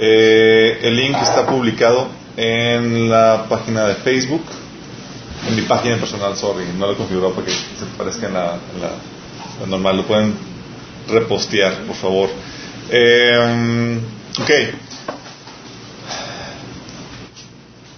[0.00, 2.06] Eh, el link está publicado
[2.36, 4.44] en la página de Facebook,
[5.48, 8.58] en mi página personal, sorry, no lo he configurado para que se parezca en la,
[9.66, 9.96] normal.
[9.96, 10.34] Lo pueden
[11.08, 12.30] repostear, por favor.
[12.90, 14.00] Eh,
[14.40, 14.50] ok.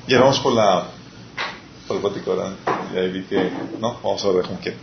[0.08, 0.86] Ya vamos por la,
[1.86, 2.52] por el ¿verdad?
[2.94, 4.74] Y ahí vi que, no, vamos a ver con quién.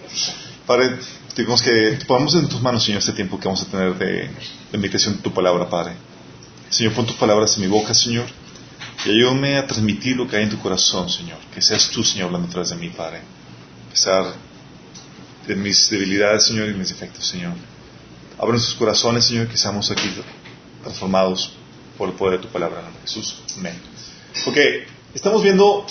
[0.68, 0.98] Padre,
[1.36, 4.30] digamos que ponemos en tus manos, Señor, este tiempo que vamos a tener de,
[4.72, 5.94] de meditación de tu palabra, Padre.
[6.70, 8.26] Señor, pon tus palabras en mi boca, Señor,
[9.06, 11.38] y ayúdame a transmitir lo que hay en tu corazón, Señor.
[11.54, 13.22] Que seas tú, Señor, hablando atrás de mí, Padre.
[13.88, 14.34] A pesar
[15.48, 17.54] de mis debilidades, Señor, y mis defectos, Señor.
[18.38, 20.10] Abre nuestros corazones, Señor, que seamos aquí
[20.84, 21.54] transformados
[21.98, 23.42] por el poder de tu palabra, en nombre Jesús.
[23.58, 23.80] Amén.
[24.46, 24.58] Ok,
[25.14, 25.86] estamos viendo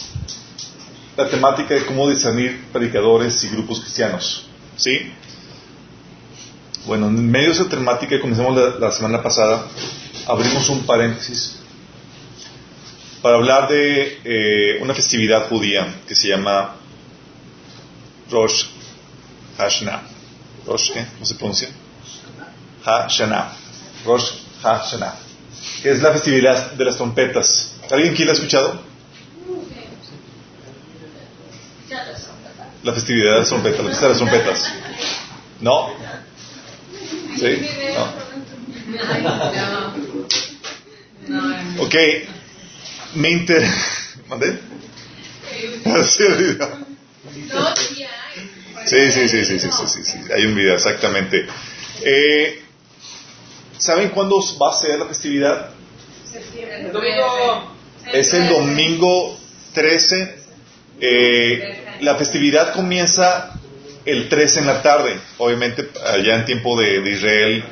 [1.17, 4.47] la temática de cómo discernir predicadores y grupos cristianos.
[4.77, 5.11] ¿Sí?
[6.87, 9.67] Bueno, en medio de esa temática comenzamos la, la semana pasada,
[10.27, 11.57] abrimos un paréntesis
[13.23, 16.77] para hablar de eh, una festividad judía que se llama
[18.31, 18.67] Rosh
[19.57, 20.03] Hashanah.
[20.67, 21.07] ¿Rosh qué?
[21.15, 21.69] ¿Cómo se pronuncia?
[22.85, 23.53] Hashanah.
[24.05, 24.33] Rosh
[24.63, 25.15] Hashanah.
[25.83, 27.73] Que es la festividad de las trompetas.
[27.91, 28.81] ¿Alguien aquí la ha escuchado?
[32.83, 34.73] La festividad de las trompetas, la fiesta de las trompetas.
[35.61, 35.89] ¿No?
[37.37, 37.67] ¿Sí?
[37.95, 38.27] ¿No?
[41.79, 41.95] Ok,
[43.15, 43.63] me inter...
[44.29, 44.59] ¿Mandé?
[48.85, 51.47] Sí, sí, sí, sí, sí, sí, sí, sí, hay un video, exactamente.
[52.03, 52.63] Eh,
[53.79, 55.71] ¿Saben cuándo va a ser la festividad?
[58.13, 59.39] Es el domingo
[59.75, 60.39] 13.
[61.01, 63.59] Eh, la festividad comienza
[64.05, 65.19] el 13 en la tarde.
[65.39, 67.65] Obviamente, allá en tiempo de, de, Israel,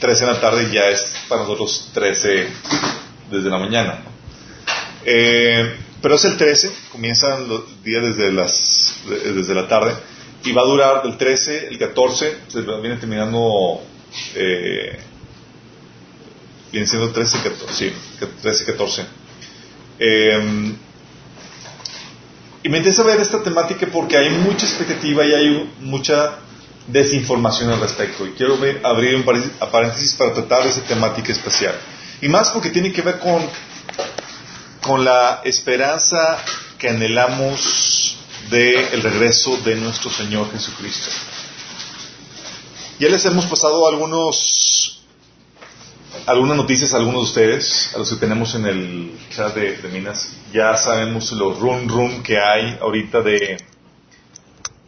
[0.00, 2.48] 13 en la tarde ya es para nosotros 13
[3.30, 4.02] desde la mañana.
[5.04, 9.94] Eh, pero es el 13, comienzan los días desde, las, desde la tarde
[10.44, 13.82] y va a durar del 13, el 14, se viene terminando,
[14.34, 14.98] eh,
[16.72, 17.92] viene siendo 13, 14, sí,
[18.40, 19.06] 13, 14.
[19.98, 20.74] Eh,
[22.62, 26.38] y me interesa ver esta temática porque hay mucha expectativa y hay mucha
[26.92, 28.26] desinformación al respecto.
[28.26, 31.74] Y quiero abrir un paréntesis para tratar esa temática especial.
[32.20, 33.42] Y más porque tiene que ver con,
[34.82, 36.38] con la esperanza
[36.78, 38.16] que anhelamos
[38.50, 41.10] del el regreso de nuestro Señor Jesucristo.
[42.98, 45.00] Ya les hemos pasado algunos
[46.26, 49.88] algunas noticias a algunos de ustedes, a los que tenemos en el chat de, de
[49.88, 53.58] Minas, ya sabemos los run run que hay ahorita de,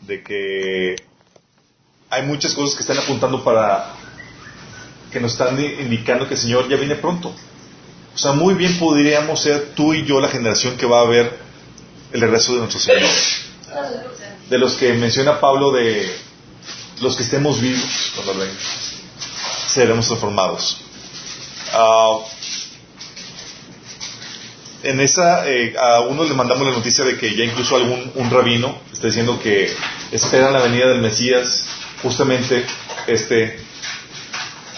[0.02, 0.96] de que
[2.12, 3.86] hay muchas cosas que están apuntando para
[5.10, 7.34] que nos están indicando que el Señor ya viene pronto.
[8.14, 11.38] O sea, muy bien podríamos ser tú y yo la generación que va a ver
[12.12, 13.08] el regreso de nuestro Señor.
[14.50, 16.14] De los que menciona Pablo de
[17.00, 18.60] los que estemos vivos cuando venga,
[19.68, 20.82] seremos transformados.
[21.74, 22.20] Uh,
[24.82, 28.30] en esa, eh, a uno le mandamos la noticia de que ya incluso algún un
[28.30, 29.74] rabino está diciendo que
[30.10, 31.64] esperan la venida del Mesías
[32.02, 32.64] justamente
[33.06, 33.58] este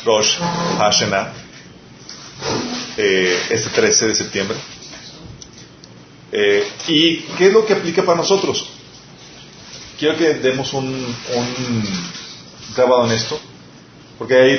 [0.05, 0.39] Rosh
[0.79, 1.33] Hashanah,
[2.97, 4.57] eh, este 13 de septiembre.
[6.33, 8.71] Eh, ¿Y qué es lo que aplica para nosotros?
[9.99, 11.85] Quiero que demos un, un
[12.77, 13.41] grabado en esto.
[14.19, 14.57] Porque hay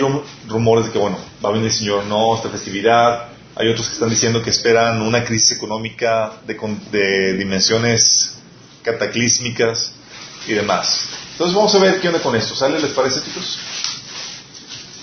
[0.47, 3.29] rumores de que, bueno, va a venir el Señor, no, esta festividad.
[3.55, 6.57] Hay otros que están diciendo que esperan una crisis económica de,
[6.91, 8.37] de dimensiones
[8.83, 9.93] cataclísmicas
[10.45, 11.07] y demás.
[11.35, 12.55] Entonces vamos a ver qué onda con esto.
[12.55, 12.79] ¿Sale?
[12.79, 13.59] ¿Les parece, chicos?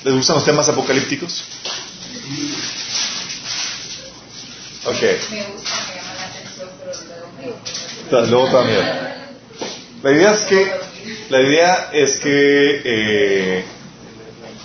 [0.03, 1.44] ¿Les gustan los temas apocalípticos?
[4.87, 5.03] Ok.
[5.03, 6.69] Me gusta, me llama la atención,
[8.09, 9.12] pero luego también.
[10.03, 10.72] La idea es que,
[11.28, 13.64] la idea es que eh,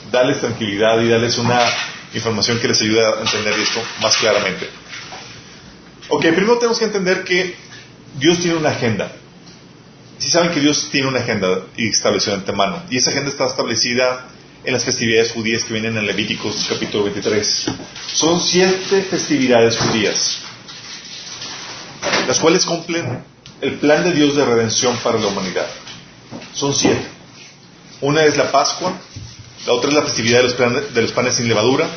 [0.10, 1.60] darles tranquilidad y darles una
[2.14, 4.70] información que les ayude a entender esto más claramente.
[6.08, 7.58] Ok, primero tenemos que entender que
[8.18, 9.12] Dios tiene una agenda.
[10.20, 13.46] Si saben que Dios tiene una agenda y estableció de antemano, y esa agenda está
[13.46, 14.28] establecida
[14.64, 17.66] en las festividades judías que vienen en Levíticos capítulo 23.
[18.14, 20.40] Son siete festividades judías,
[22.28, 23.24] las cuales cumplen
[23.62, 25.68] el plan de Dios de redención para la humanidad.
[26.54, 27.06] Son siete.
[28.02, 29.00] Una es la Pascua,
[29.66, 31.88] la otra es la festividad de los, panes, de los panes sin levadura.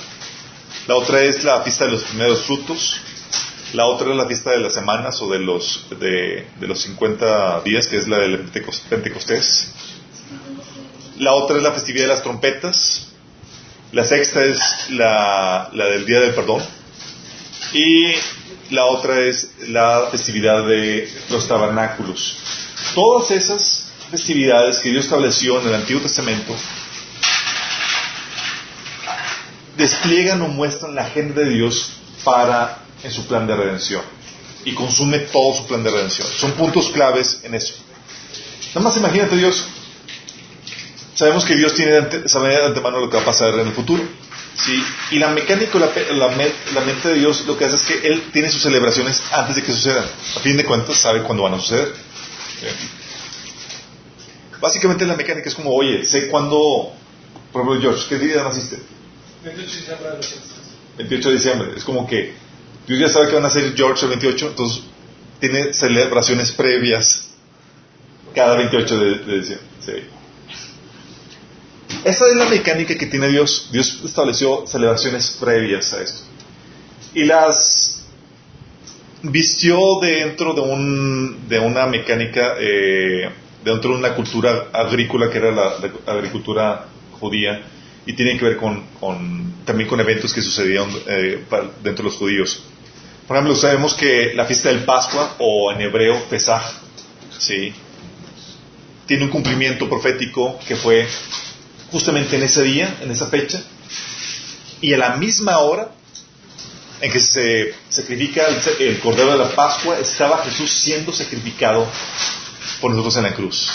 [0.86, 3.00] La otra es la fiesta de los primeros frutos.
[3.72, 7.86] La otra es la fiesta de las semanas o de los, de, los 50 días,
[7.86, 8.38] que es la del
[8.88, 9.72] Pentecostés.
[11.18, 13.08] La otra es la festividad de las trompetas.
[13.92, 16.62] La sexta es la, la del Día del Perdón.
[17.72, 18.14] Y
[18.70, 22.38] la otra es la festividad de los tabernáculos.
[22.96, 26.56] Todas esas festividades que Dios estableció en el Antiguo Testamento
[29.76, 31.92] despliegan o muestran la agenda de Dios
[32.24, 34.02] para en su plan de redención
[34.64, 36.26] y consume todo su plan de redención.
[36.36, 37.74] Son puntos claves en eso.
[38.68, 39.64] Nada más imagínate Dios.
[41.14, 44.02] Sabemos que Dios tiene sabe de antemano lo que va a pasar en el futuro.
[44.64, 44.82] ¿sí?
[45.10, 48.50] Y la mecánica, la, la, mente de Dios lo que hace es que Él tiene
[48.50, 50.04] sus celebraciones antes de que sucedan.
[50.36, 51.92] A fin de cuentas, sabe cuándo van a suceder.
[54.60, 56.92] Básicamente la mecánica es como, oye, sé cuándo,
[57.52, 58.78] por ejemplo, George, ¿qué día naciste?
[59.42, 59.86] 28 de
[60.20, 60.58] diciembre.
[60.98, 61.72] 28 de diciembre.
[61.76, 62.34] Es como que
[62.90, 64.82] Dios ya sabe que van a ser George el 28, entonces
[65.38, 67.28] tiene celebraciones previas
[68.34, 69.66] cada 28 de, diciembre.
[72.02, 73.68] Esa es la mecánica que tiene Dios.
[73.70, 76.22] Dios estableció celebraciones previas a esto.
[77.14, 78.02] Y las
[79.22, 83.30] vistió dentro de, un, de una mecánica, eh,
[83.64, 85.76] dentro de una cultura agrícola que era la,
[86.06, 86.86] agricultura
[87.20, 87.62] judía
[88.04, 88.82] y tiene que ver con,
[89.64, 91.44] también con eventos que sucedían eh,
[91.84, 92.64] dentro de los judíos.
[93.30, 96.64] Por ejemplo, sabemos que la fiesta del Pascua, o en hebreo Pesaj,
[97.38, 97.72] ¿sí?
[99.06, 101.06] tiene un cumplimiento profético que fue
[101.92, 103.62] justamente en ese día, en esa fecha,
[104.80, 105.92] y a la misma hora
[107.00, 108.42] en que se sacrifica
[108.80, 111.86] el, Cordero de la Pascua, estaba Jesús siendo sacrificado
[112.80, 113.70] por nosotros en la cruz.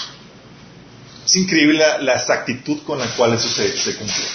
[1.25, 4.25] Es increíble la, exactitud con la cual eso se, se cumplió.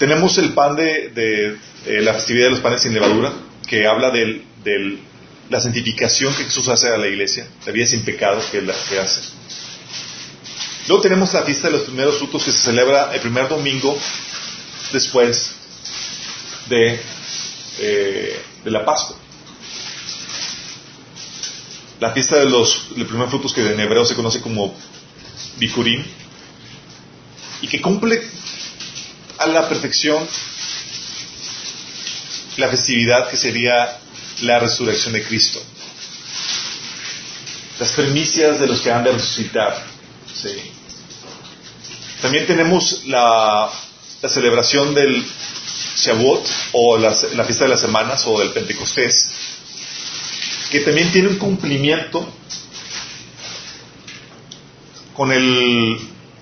[0.00, 1.12] Tenemos el pan de,
[1.84, 3.34] eh, la festividad de los panes sin levadura,
[3.66, 4.98] que habla de
[5.50, 8.98] la santificación que Jesús hace a la iglesia, la vida sin pecado que, la, que
[8.98, 9.20] hace.
[10.88, 13.94] Luego tenemos la fiesta de los primeros frutos que se celebra el primer domingo
[14.90, 15.50] después
[16.70, 16.98] de,
[17.80, 19.18] eh, la Pascua.
[22.00, 24.74] La fiesta de los, primeros frutos que en hebreo se conoce como
[25.58, 26.02] Bikurim
[27.60, 28.22] y que cumple
[29.40, 30.28] a la perfección
[32.58, 33.98] la festividad que sería
[34.42, 35.62] la resurrección de Cristo.
[37.78, 39.82] Las primicias de los que han de resucitar.
[42.20, 43.70] También tenemos la,
[44.28, 45.24] celebración del
[45.96, 49.30] Shavuot o la, la, fiesta de las semanas o del Pentecostés,
[50.70, 52.30] que también tiene un cumplimiento
[55.14, 55.98] con el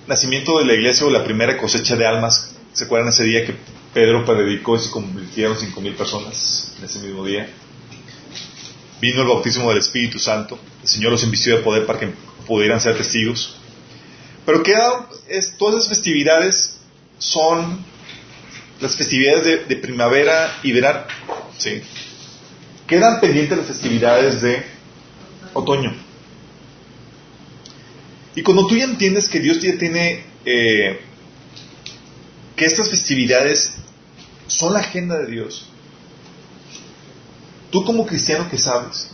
[0.09, 2.57] nacimiento de la iglesia o la primera cosecha de almas.
[2.79, 3.57] ¿Se acuerdan ese día que
[3.93, 7.51] Pedro predicó y se convirtieron cinco mil personas en ese mismo día?
[9.01, 10.57] Vino el bautismo del Espíritu Santo.
[10.81, 12.13] El Señor los invistió de poder para que
[12.47, 13.57] pudieran ser testigos.
[14.47, 16.79] Pero queda, es, todas esas festividades
[17.19, 17.85] son
[18.81, 21.01] las festividades de, primavera y verano.
[21.57, 21.83] ¿sí?
[22.87, 24.63] Quedan pendientes las festividades de
[25.53, 25.93] otoño.
[28.37, 31.07] Y cuando tú ya entiendes que Dios ya tiene, eh,
[32.58, 33.75] que estas festividades
[34.49, 35.66] son la agenda de Dios,
[37.70, 39.10] tú como cristiano que sabes,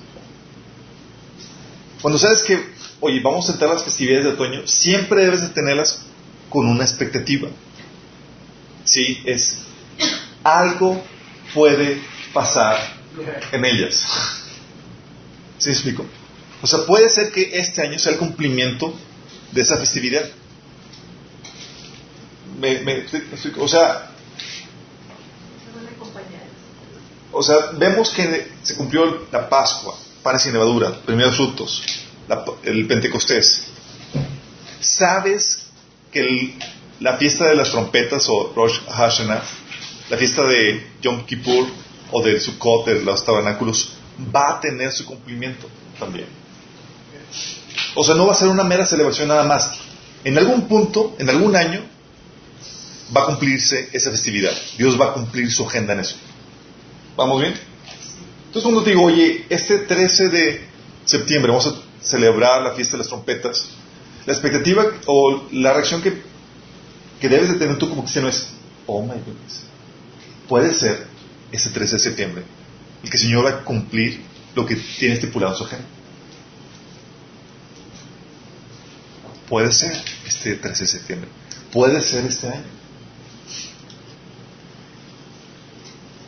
[2.01, 2.59] cuando sabes que,
[3.01, 6.01] oye, vamos a entrar las festividades de otoño, siempre debes de tenerlas
[6.49, 7.49] con una expectativa.
[8.85, 9.59] Sí, es
[10.43, 11.03] algo
[11.55, 12.03] puede
[12.33, 12.79] pasar
[13.53, 14.07] en ellas.
[15.59, 16.05] ¿Sí explico?
[16.63, 18.95] O sea, puede ser que este año sea el cumplimiento
[19.53, 20.29] de esa festividad.
[23.59, 24.11] O sea,
[27.33, 31.83] o sea, vemos que se cumplió la Pascua, panes sin levadura, primeros frutos,
[32.63, 33.65] el Pentecostés.
[34.81, 35.65] ¿Sabes
[36.13, 36.57] que
[37.01, 39.43] la fiesta de las trompetas o Rosh Hashanah,
[40.11, 41.67] la fiesta de Yom Kippur
[42.13, 43.95] o del Sukkot, de los tabernáculos,
[44.35, 45.67] va a tener su cumplimiento
[45.99, 46.27] también?
[47.97, 49.73] O sea, no va a ser una mera celebración nada más.
[50.23, 51.81] En algún punto, en algún año,
[53.17, 54.53] va a cumplirse esa festividad.
[54.77, 56.17] Dios va a cumplir su agenda en eso.
[57.17, 57.55] ¿Vamos bien?
[58.47, 60.61] Entonces cuando te digo, oye, este 13 de
[61.05, 63.67] septiembre vamos a celebrar la fiesta de las trompetas,
[64.27, 66.23] la expectativa o la reacción que,
[67.21, 68.49] que debes de tener tú como cristiano es,
[68.87, 69.65] oh my goodness,
[70.49, 71.07] puede ser
[71.53, 72.45] ese 13 de septiembre
[73.05, 74.21] el que el Señor va a cumplir
[74.55, 75.87] lo que tiene estipulado en su agenda.
[79.49, 79.93] Puede ser
[80.27, 81.29] este 13 de septiembre.
[81.71, 82.65] Puede ser este año.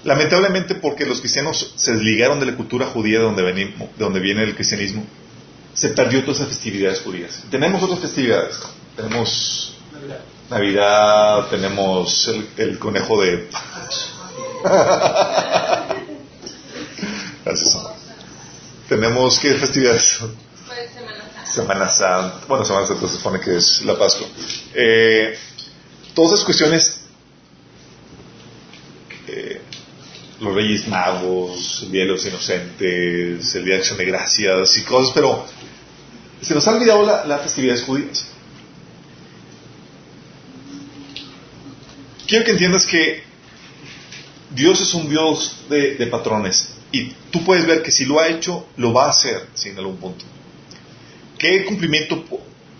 [0.06, 4.20] Lamentablemente porque los cristianos se desligaron de la cultura judía de donde, venimos, de donde
[4.20, 5.04] viene el cristianismo,
[5.74, 7.42] se perdió todas esas festividades judías.
[7.50, 8.60] Tenemos otras festividades.
[8.94, 9.74] Tenemos
[10.48, 13.48] Navidad, tenemos el, conejo de...
[17.44, 17.76] Gracias.
[18.88, 20.20] Tenemos qué festividades
[21.52, 22.42] Semana Santa.
[22.46, 24.28] Bueno, Semana Santa se supone que es la Pascua.
[24.72, 25.36] Eh,
[26.14, 26.95] todas esas cuestiones
[30.40, 34.82] los Reyes Magos, el Día de los Inocentes, el Día de Acción de Gracias y
[34.82, 35.46] cosas, pero
[36.40, 38.26] se nos ha olvidado la, las festividades judías.
[42.26, 43.22] Quiero que entiendas que
[44.50, 48.28] Dios es un Dios de, de patrones y tú puedes ver que si lo ha
[48.28, 50.24] hecho, lo va a hacer, sí, en algún punto.
[51.38, 52.24] ¿Qué cumplimiento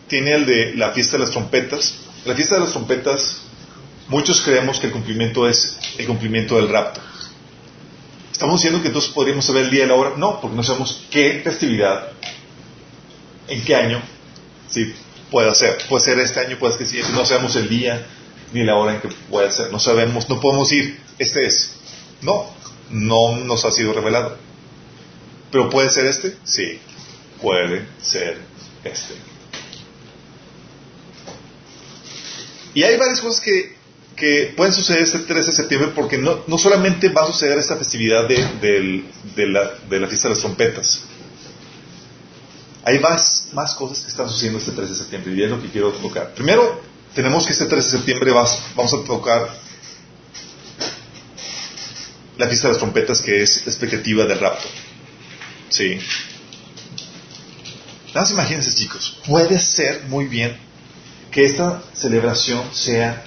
[0.09, 1.95] tiene el de la fiesta de las trompetas?
[2.25, 3.43] La fiesta de las trompetas,
[4.09, 7.01] muchos creemos que el cumplimiento es el cumplimiento del rapto.
[8.37, 10.13] ¿Estamos diciendo que entonces podríamos saber el día y la hora?
[10.19, 12.13] No, porque no sabemos qué festividad,
[13.49, 14.03] en qué año,
[14.69, 14.95] sí,
[15.31, 15.79] puede ser.
[15.89, 18.07] Puede ser este año, puede ser sí, no sabemos el día
[18.53, 19.73] ni la hora en que puede ser.
[19.73, 21.77] No sabemos, no podemos ir, este es.
[22.21, 22.45] No,
[22.91, 24.37] no nos ha sido revelado.
[25.51, 26.37] ¿Pero puede ser este?
[26.45, 26.79] Sí,
[27.41, 28.37] puede ser
[28.85, 29.15] este.
[32.75, 33.76] Y hay varias cosas que,
[34.17, 37.77] que pueden suceder este 13 de septiembre porque no, no solamente va a suceder esta
[37.77, 39.05] festividad de, del-
[39.37, 41.03] de la, de la fiesta de las trompetas.
[42.85, 45.69] Hay más, más cosas que están sucediendo este 13 de septiembre y es lo que
[45.69, 46.33] quiero tocar.
[46.35, 46.81] Primero,
[47.15, 49.51] tenemos que este 13 de septiembre vas- vamos a tocar
[52.39, 54.67] la fiesta de las trompetas que es la expectativa del rapto.
[55.69, 55.99] Sí.
[58.09, 60.57] Nada más imagínense chicos, puede ser muy bien
[61.31, 63.26] que esta celebración sea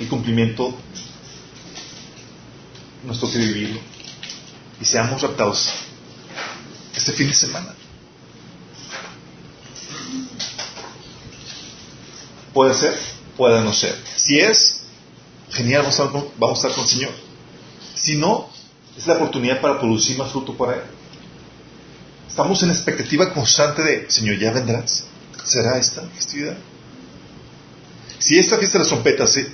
[0.00, 0.74] el cumplimiento,
[3.04, 3.80] nos toque vivirlo
[4.80, 5.70] y seamos raptados
[6.96, 7.74] este fin de semana.
[12.52, 12.98] Puede ser,
[13.36, 13.96] puede no ser.
[14.16, 14.80] Si es,
[15.50, 17.12] genial, vamos a, estar con- vamos a estar con el Señor.
[17.94, 18.48] Si no,
[18.96, 20.82] es la oportunidad para producir más fruto para Él.
[22.28, 25.04] Estamos en expectativa constante de, Señor, ¿ya vendrás?
[25.44, 26.56] ¿Será esta festividad?
[28.18, 29.50] Si esta fiesta de las trompetas eh,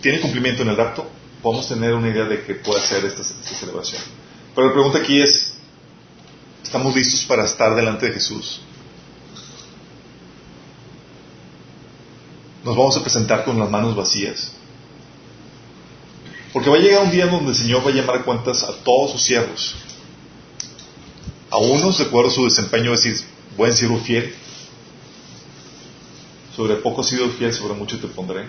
[0.00, 1.08] tiene cumplimiento en el rapto,
[1.42, 4.02] podemos tener una idea de que puede ser esta, celebración.
[4.54, 5.54] Pero la pregunta aquí es,
[6.62, 8.60] ¿estamos listos para estar delante de Jesús?
[12.64, 14.52] ¿Nos vamos a presentar con las manos vacías?
[16.52, 18.72] Porque va a llegar un día donde el Señor va a llamar a cuentas a
[18.82, 19.76] todos sus siervos.
[21.50, 23.20] A unos, de acuerdo a su desempeño, decir,
[23.56, 24.34] buen siervo fiel.
[26.56, 28.46] Sobre poco has sido fiel, sobre mucho te pondré.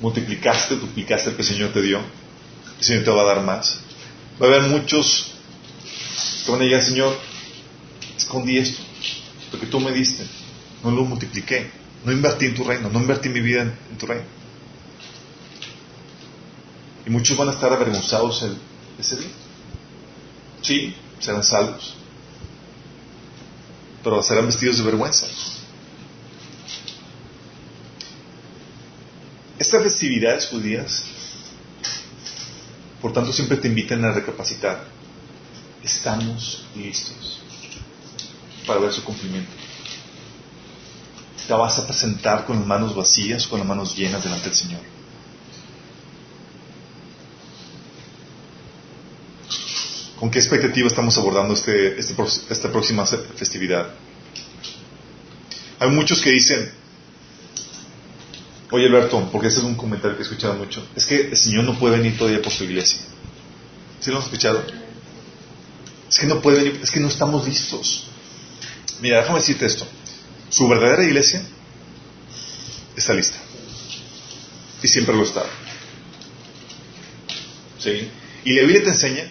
[0.00, 2.00] Multiplicaste, duplicaste el que el Señor te dio.
[2.78, 3.78] El Señor te va a dar más.
[4.40, 5.32] Va a haber muchos
[6.44, 7.16] que van a llegar, Señor,
[8.16, 8.82] escondí esto,
[9.50, 10.24] porque tú me diste,
[10.84, 11.70] no lo multipliqué,
[12.04, 14.24] no invertí en tu reino, no invertí mi vida en, en tu reino.
[17.04, 18.56] Y muchos van a estar avergonzados el,
[18.98, 19.28] ese día.
[20.62, 21.94] Sí, serán salvos,
[24.04, 25.26] pero serán vestidos de vergüenza.
[29.66, 31.02] Estas festividades judías,
[33.02, 34.84] por tanto, siempre te invitan a recapacitar.
[35.82, 37.40] Estamos listos
[38.64, 39.50] para ver su cumplimiento.
[41.48, 44.82] Te vas a presentar con las manos vacías con las manos llenas delante del Señor.
[50.20, 52.14] ¿Con qué expectativa estamos abordando este, este
[52.50, 53.90] esta próxima fe- festividad?
[55.80, 56.70] Hay muchos que dicen,
[58.76, 61.64] oye Alberto, porque ese es un comentario que he escuchado mucho, es que el Señor
[61.64, 62.98] no puede venir todavía por su iglesia.
[64.00, 64.64] ¿Sí lo has escuchado?
[66.08, 68.04] Es que no puede venir, es que no estamos listos.
[69.00, 69.86] Mira, déjame decirte esto.
[70.48, 71.42] Su verdadera iglesia
[72.96, 73.38] está lista.
[74.82, 75.44] Y siempre lo está.
[77.78, 78.08] ¿Sí?
[78.44, 79.24] Y la Biblia te enseña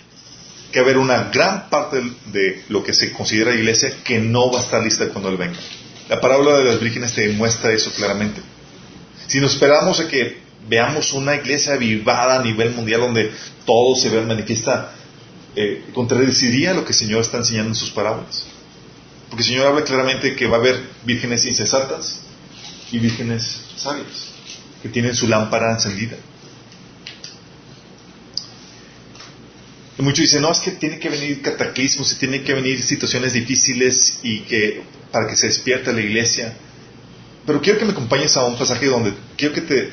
[0.71, 4.51] que va a haber una gran parte de lo que se considera iglesia que no
[4.51, 5.59] va a estar lista cuando Él venga.
[6.09, 8.41] La parábola de las vírgenes te demuestra eso claramente.
[9.27, 13.31] Si nos esperamos a que veamos una iglesia avivada a nivel mundial donde
[13.65, 14.91] todo se vea manifiesta,
[15.55, 18.45] eh, contradeciría lo que el Señor está enseñando en sus parábolas.
[19.29, 22.21] Porque el Señor habla claramente que va a haber vírgenes insensatas
[22.91, 24.31] y vírgenes sabias,
[24.81, 26.17] que tienen su lámpara encendida.
[29.97, 33.33] Y muchos dicen, no, es que tiene que venir cataclismos y tienen que venir situaciones
[33.33, 36.53] difíciles y que para que se despierte la iglesia.
[37.45, 39.91] Pero quiero que me acompañes a un pasaje donde quiero que te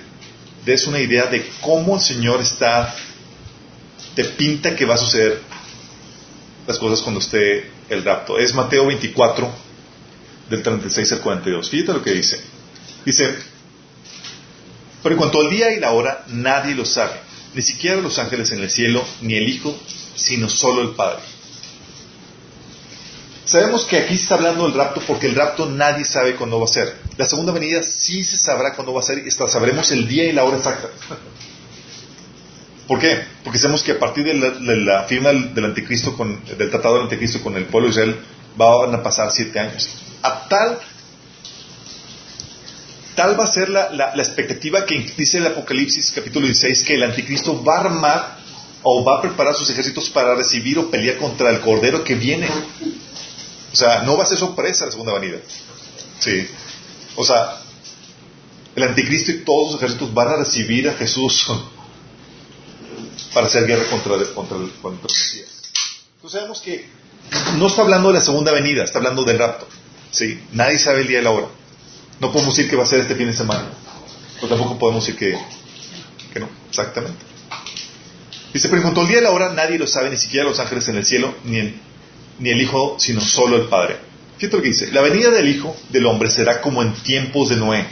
[0.65, 2.95] des una idea de cómo el Señor está,
[4.15, 5.41] te pinta que va a suceder
[6.67, 8.39] las cosas cuando esté el rapto.
[8.39, 9.53] Es Mateo 24,
[10.49, 11.69] del 36 al 42.
[11.69, 12.41] Fíjate lo que dice.
[13.05, 13.35] Dice,
[15.03, 17.15] pero en cuanto al día y la hora, nadie lo sabe,
[17.55, 19.77] ni siquiera los ángeles en el cielo, ni el Hijo,
[20.15, 21.23] sino solo el Padre.
[23.53, 26.65] Sabemos que aquí se está hablando del rapto porque el rapto nadie sabe cuándo va
[26.65, 26.97] a ser.
[27.19, 30.25] La segunda venida sí se sabrá cuándo va a ser y hasta sabremos el día
[30.25, 30.89] y la hora exacta.
[32.89, 33.21] ¿Por qué?
[33.45, 34.35] Porque sabemos que a partir de
[34.77, 38.17] la, firma del, anticristo con, del tratado del anticristo con el pueblo de Israel
[38.57, 40.03] van a pasar siete años.
[40.23, 40.79] A tal
[43.15, 47.03] tal va a ser la, la, expectativa que dice el Apocalipsis capítulo 16 que el
[47.03, 48.39] anticristo va a armar
[48.83, 52.49] o va a preparar sus ejércitos para recibir o pelear contra el cordero que viene.
[53.73, 55.39] O sea, no va a ser sorpresa la segunda venida.
[56.19, 56.47] Sí.
[57.17, 57.59] O sea,
[58.77, 61.47] el anticristo y todos sus ejércitos van a recibir a Jesús
[63.35, 65.47] para hacer guerra contra, contra, contra el.
[66.17, 66.87] Entonces sabemos que
[67.57, 69.67] no está hablando de la segunda venida, está hablando del rapto.
[70.11, 70.41] ¿sí?
[70.53, 71.49] Nadie sabe el día y la hora.
[72.21, 73.71] No podemos decir que va a ser este fin de semana.
[74.37, 75.39] Pero tampoco podemos decir que,
[76.33, 77.25] que no, exactamente.
[78.53, 80.61] Dice, pero en cuanto al día y la hora, nadie lo sabe, ni siquiera los
[80.61, 81.81] ángeles en el cielo, ni el,
[82.43, 83.97] ni el Hijo, sino solo el Padre.
[84.37, 84.91] Fíjate lo que dice.
[84.93, 87.87] La venida del Hijo del Hombre será como en tiempos de Noé.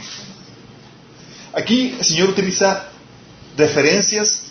[1.53, 2.89] Aquí el Señor utiliza
[3.57, 4.43] referencias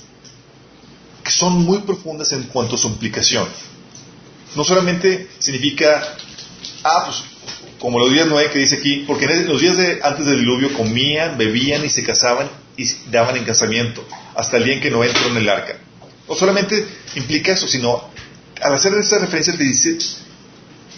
[1.23, 3.47] que son muy profundas en cuanto a su implicación.
[4.57, 6.17] No solamente significa,
[6.83, 7.23] ah, pues
[7.79, 10.73] como los días Noé que dice aquí, porque en los días de, antes del diluvio
[10.75, 14.03] comían, bebían y se casaban y daban en casamiento,
[14.35, 15.79] hasta el día en que Noé entró en el arca.
[16.27, 18.09] No solamente implica eso, sino
[18.63, 19.99] al hacer esa referencia te dice,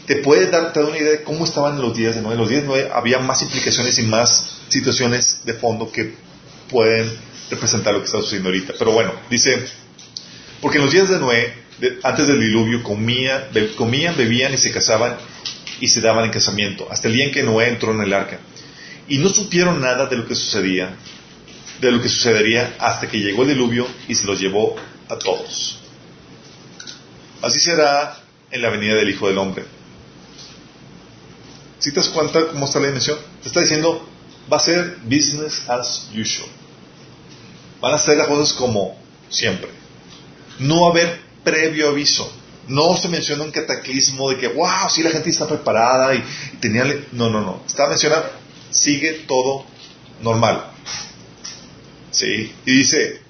[0.07, 2.33] te puede dar, una idea de cómo estaban los días de Noé.
[2.33, 6.15] En los días de Noé había más implicaciones y más situaciones de fondo que
[6.69, 7.11] pueden
[7.51, 8.75] representar lo que está sucediendo ahorita.
[8.79, 9.65] Pero bueno, dice,
[10.61, 11.55] porque en los días de Noé,
[12.03, 15.17] antes del diluvio, comían, bebían y se casaban
[15.81, 18.39] y se daban en casamiento, hasta el día en que Noé entró en el arca.
[19.09, 20.95] Y no supieron nada de lo que sucedía,
[21.81, 24.77] de lo que sucedería hasta que llegó el diluvio y se los llevó
[25.09, 25.82] a todos.
[27.43, 28.17] Así será
[28.51, 29.65] en la venida del Hijo del Hombre.
[31.79, 33.19] Si te das cuenta cómo está la dimensión?
[33.43, 34.09] Te está diciendo,
[34.51, 36.49] va a ser business as usual.
[37.81, 38.97] Van a ser las cosas como
[39.29, 39.71] siempre.
[40.61, 42.33] No va a haber previo aviso.
[42.69, 46.23] No se menciona un cataclismo de que, wow, sí, la gente está preparada y,
[46.61, 46.85] tenía...
[47.11, 47.65] No, no, no.
[47.67, 48.31] Está mencionado,
[48.71, 49.65] sigue todo
[50.21, 50.71] normal.
[52.13, 52.55] ¿Sí?
[52.65, 53.22] Y dice,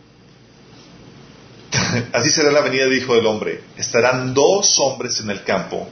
[2.13, 3.63] así será la venida del Hijo del Hombre.
[3.77, 5.89] Estarán dos hombres en el campo.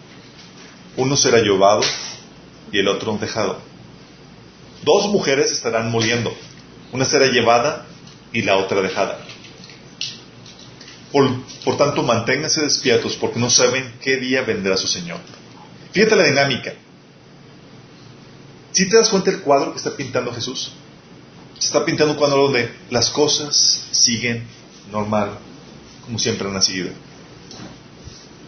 [0.96, 1.82] Uno será llevado
[2.72, 3.58] y el otro dejado.
[4.82, 6.34] Dos mujeres estarán moliendo.
[6.92, 7.86] Una será llevada
[8.32, 9.18] y la otra dejada.
[11.12, 15.18] Por, tanto, manténganse despiertos porque no saben qué día vendrá su Señor.
[15.92, 16.72] Fíjate la dinámica.
[18.72, 20.72] Si te das cuenta del cuadro que está pintando Jesús?
[21.58, 24.46] Se está pintando un cuadro donde las cosas siguen
[24.92, 25.38] normal,
[26.04, 26.90] como siempre han sido.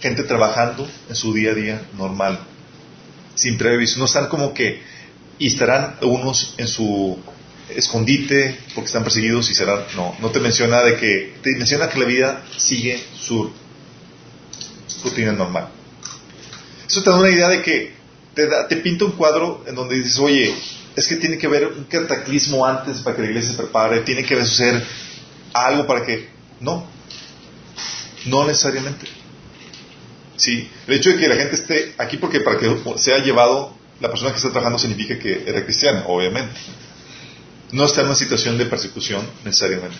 [0.01, 2.41] Gente trabajando en su día a día normal,
[3.35, 3.99] sin previsto.
[3.99, 4.83] No están como que,
[5.39, 7.19] y estarán unos en su
[7.69, 9.85] escondite porque están perseguidos y serán.
[9.95, 13.51] No, no te menciona de que, te menciona que la vida sigue su
[15.05, 15.69] rutina normal.
[16.87, 17.95] Eso te da una idea de que
[18.35, 20.55] te, te pinta un cuadro en donde dices, oye,
[20.97, 24.25] es que tiene que haber un cataclismo antes para que la iglesia se prepare, tiene
[24.25, 24.85] que suceder
[25.53, 26.29] algo para que.
[26.61, 26.87] No,
[28.27, 29.07] no necesariamente.
[30.37, 34.09] Sí, el hecho de que la gente esté aquí porque para que sea llevado, la
[34.09, 36.59] persona que está trabajando significa que era cristiana, obviamente
[37.73, 39.97] no está en una situación de persecución necesariamente,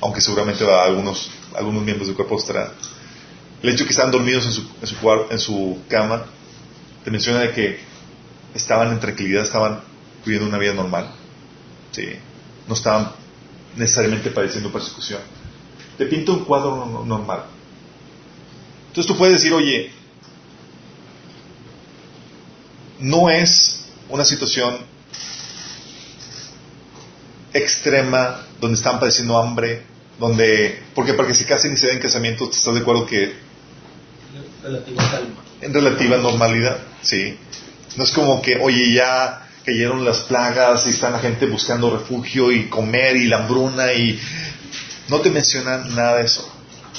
[0.00, 2.70] aunque seguramente va algunos, algunos miembros del cuerpo estarán.
[3.60, 6.24] El hecho de que estaban dormidos en su, en su, en su cama
[7.04, 7.80] te menciona de que
[8.54, 9.80] estaban en tranquilidad, estaban
[10.24, 11.10] viviendo una vida normal,
[11.90, 12.08] ¿sí?
[12.68, 13.10] no estaban
[13.76, 15.20] necesariamente padeciendo persecución.
[15.96, 17.46] Te pinta un cuadro normal.
[18.98, 19.92] Entonces tú puedes decir, oye,
[22.98, 24.76] no es una situación
[27.52, 29.84] extrema, donde están padeciendo hambre,
[30.18, 33.36] donde, porque para que se casen y se den casamiento, ¿estás de acuerdo que...
[35.60, 37.38] En relativa normalidad, sí.
[37.94, 42.50] No es como que, oye, ya cayeron las plagas y están la gente buscando refugio
[42.50, 44.18] y comer y la hambruna y...
[45.06, 46.52] No te menciona nada de eso.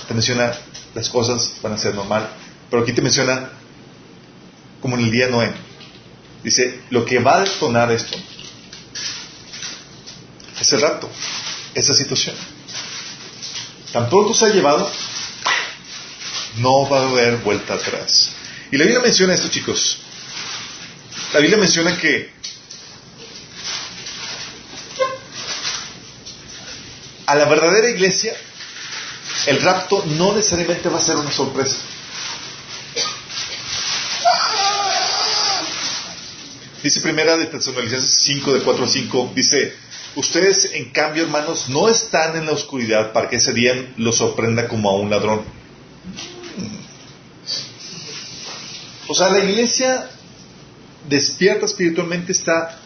[0.08, 0.54] Te menciona
[0.94, 2.30] las cosas van a ser normal.
[2.70, 3.50] Pero aquí te menciona
[4.82, 5.52] como en el día Noé.
[6.44, 8.18] Dice, lo que va a detonar esto
[10.62, 11.10] ese rato,
[11.74, 12.36] esa situación.
[13.92, 14.90] Tan pronto se ha llevado,
[16.58, 18.32] no va a haber vuelta atrás.
[18.72, 20.00] Y la Biblia menciona esto, chicos.
[21.34, 22.32] La Biblia menciona que
[27.26, 28.36] a la verdadera iglesia
[29.48, 31.78] el rapto no necesariamente va a ser una sorpresa.
[36.84, 39.74] Dice primera de Tesalonicenses 5, de 4 a 5, dice,
[40.16, 44.68] ustedes en cambio, hermanos, no están en la oscuridad para que ese día los sorprenda
[44.68, 45.44] como a un ladrón.
[49.08, 50.10] O sea, la iglesia
[51.10, 52.80] despierta espiritualmente está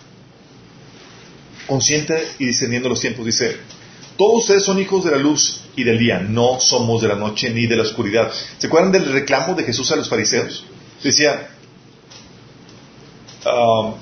[1.68, 3.26] consciente y discerniendo los tiempos.
[3.26, 3.58] Dice,
[4.17, 7.49] todos ustedes son hijos de la luz y del día, no somos de la noche
[7.49, 8.32] ni de la oscuridad.
[8.58, 10.65] ¿Se acuerdan del reclamo de Jesús a los fariseos?
[11.04, 11.49] Decía,
[13.45, 13.95] um,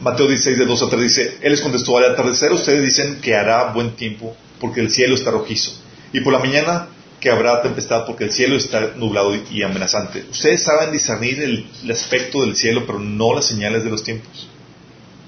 [0.00, 3.34] Mateo 16 de 2 a 3 dice, Él les contestó, al atardecer ustedes dicen que
[3.34, 5.72] hará buen tiempo porque el cielo está rojizo.
[6.12, 6.88] Y por la mañana
[7.20, 10.26] que habrá tempestad porque el cielo está nublado y amenazante.
[10.30, 14.46] Ustedes saben discernir el, el aspecto del cielo, pero no las señales de los tiempos.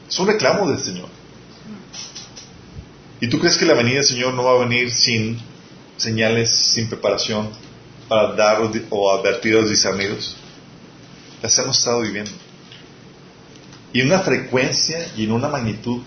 [0.09, 1.09] Es un reclamo del Señor.
[3.21, 5.39] ¿Y tú crees que la venida del Señor no va a venir sin
[5.97, 7.49] señales, sin preparación
[8.09, 8.59] para dar
[8.91, 10.37] o advertir a los discernidos?
[11.43, 12.31] Las hemos estado viviendo.
[13.93, 16.03] Y en una frecuencia y en una magnitud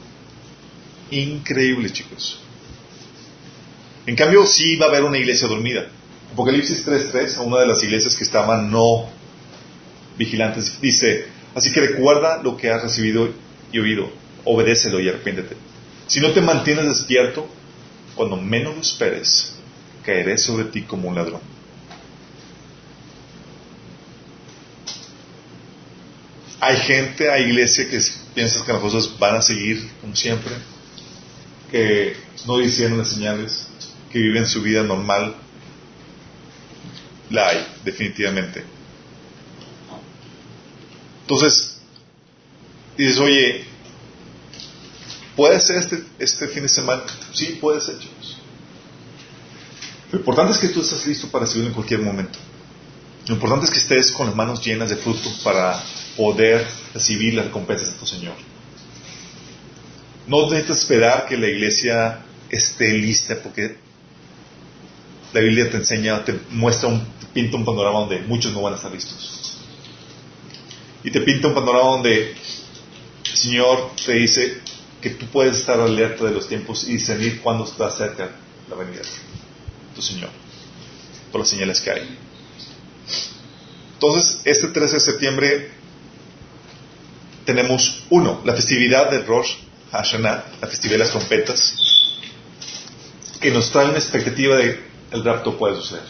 [1.10, 2.40] increíble, chicos.
[4.06, 5.88] En cambio, sí va a haber una iglesia dormida.
[6.32, 9.10] Apocalipsis 3.3, a una de las iglesias que estaban no
[10.18, 13.30] vigilantes, dice, así que recuerda lo que has recibido
[13.72, 14.12] y oído,
[14.46, 15.69] obedécelo y arrepiéntete.
[16.10, 17.48] Si no te mantienes despierto,
[18.16, 19.54] cuando menos lo esperes,
[20.04, 21.40] caeré sobre ti como un ladrón.
[26.60, 28.02] Hay gente, hay iglesia que
[28.34, 30.56] piensa que las cosas van a seguir como siempre,
[31.70, 32.18] que
[32.48, 33.68] no hicieron las señales,
[34.12, 35.36] que viven su vida normal.
[37.30, 38.64] La hay, definitivamente.
[41.22, 41.78] Entonces,
[42.98, 43.64] dices, oye,
[45.40, 47.04] ¿puede ser este, este fin de semana?
[47.32, 48.40] Sí, puede ser, chicos.
[50.12, 52.38] Lo importante es que tú estés listo para recibirlo en cualquier momento.
[53.26, 55.82] Lo importante es que estés con las manos llenas de fruto para
[56.18, 58.34] poder recibir las recompensas de tu Señor.
[60.28, 63.78] No necesitas esperar que la iglesia esté lista porque
[65.32, 68.74] la Biblia te enseña, te muestra un, te pinta un panorama donde muchos no van
[68.74, 69.58] a estar listos.
[71.02, 74.69] Y te pinta un panorama donde el Señor te dice
[75.02, 78.30] que tú puedes estar alerta de los tiempos y discernir cuándo está cerca
[78.70, 80.30] la venida de tu Señor,
[81.32, 82.18] por las señales que hay.
[83.94, 85.72] Entonces, este 13 de septiembre
[87.46, 89.56] tenemos uno, la festividad del Rosh
[89.92, 91.74] Hashanah, la festividad de las trompetas,
[93.42, 96.04] que nos trae una expectativa de el rapto puede suceder.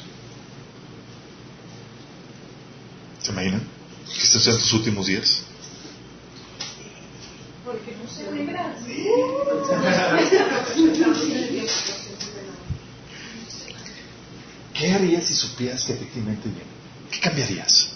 [3.22, 3.62] ¿Se imaginan?
[4.06, 5.44] Que estos sean tus últimos días.
[14.74, 16.64] ¿Qué harías si supieras que efectivamente viene?
[17.12, 17.90] ¿Qué cambiarías?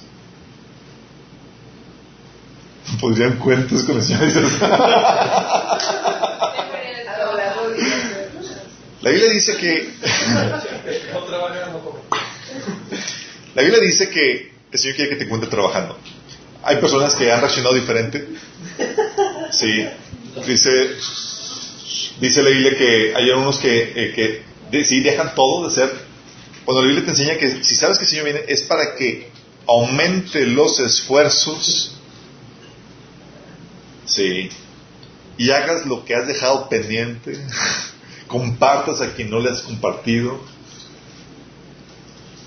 [3.00, 4.24] Podrían cuentos con el Señor.
[9.02, 9.94] La Biblia dice que.
[13.56, 16.00] La Biblia dice que el Señor quiere que te encuentre trabajando.
[16.64, 18.28] Hay personas que han reaccionado diferente.
[19.52, 19.88] Sí.
[20.36, 20.96] Dice,
[22.20, 25.94] dice la Biblia que hay unos que, eh, que sí dejan todo de ser.
[26.66, 29.30] Cuando la Biblia te enseña que si sabes que el Señor viene es para que
[29.68, 31.98] aumente los esfuerzos.
[34.06, 34.50] Sí.
[35.38, 37.40] Y hagas lo que has dejado pendiente
[38.28, 40.42] compartas a quien no le has compartido.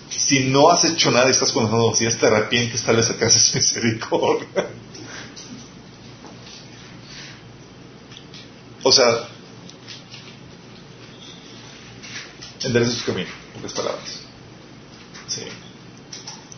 [0.08, 3.54] Si no has hecho nada y estás con las si te arrepientes, tal vez acases
[3.54, 4.66] misericordia.
[8.88, 9.26] O sea,
[12.62, 14.20] endereza su camino, en pocas palabras.
[15.26, 15.42] Sí.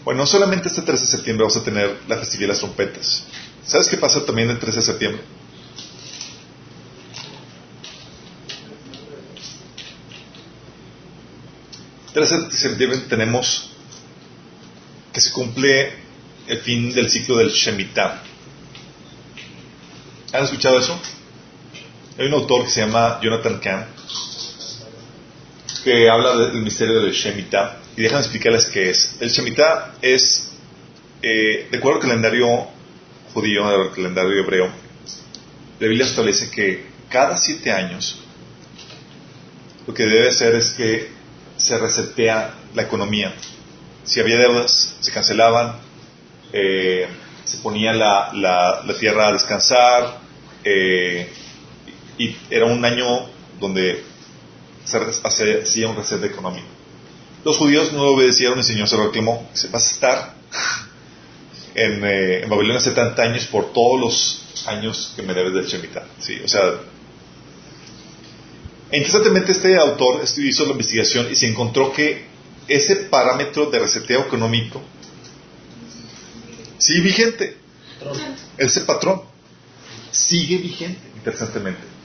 [0.04, 3.24] Bueno, no solamente este 13 de septiembre vamos a tener la festividad de las trompetas.
[3.64, 5.22] ¿Sabes qué pasa también el 13 de septiembre?
[12.12, 13.70] 13 de septiembre tenemos
[15.14, 15.94] que se cumple
[16.46, 18.22] el fin del ciclo del Shemitah.
[20.34, 21.00] ¿Han escuchado eso?
[22.18, 23.86] Hay un autor que se llama Jonathan Kahn
[25.84, 29.16] que habla del misterio del Shemitah y déjame explicarles qué es.
[29.20, 30.50] El Shemitah es,
[31.22, 32.66] eh, de acuerdo al calendario
[33.32, 34.68] judío, al calendario hebreo,
[35.78, 38.20] la Biblia establece que cada siete años
[39.86, 41.12] lo que debe ser es que
[41.56, 43.32] se resetea la economía.
[44.02, 45.76] Si había deudas, se cancelaban,
[46.52, 47.06] eh,
[47.44, 50.18] se ponía la, la, tierra a descansar,
[50.64, 51.30] eh,
[52.18, 53.26] y era un año
[53.60, 54.04] donde
[54.84, 56.66] se hacía un reset económico.
[57.44, 60.34] Los judíos no obedecieron, el Señor se reclamó, se vas a estar
[61.74, 66.06] en, eh, en Babilonia 70 años por todos los años que me debes del Shemitah.
[66.18, 66.80] Sí, o sea,
[68.92, 72.26] interesantemente este autor hizo la investigación y se encontró que
[72.66, 74.82] ese parámetro de reseteo económico
[76.78, 77.56] sigue vigente.
[78.56, 79.22] Ese patrón
[80.10, 81.97] sigue vigente, interesantemente.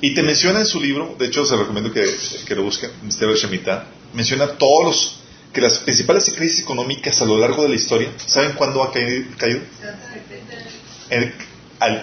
[0.00, 3.86] Y te menciona en su libro, de hecho se recomiendo que, lo busquen, Misterio Shemitah,
[4.14, 5.16] menciona todos los
[5.52, 9.24] que las principales crisis económicas a lo largo de la historia, ¿saben cuándo ha caído?
[11.10, 11.34] En,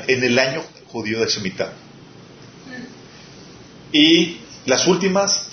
[0.08, 1.74] en el año judío de Shemitah.
[3.92, 5.48] Y las últimas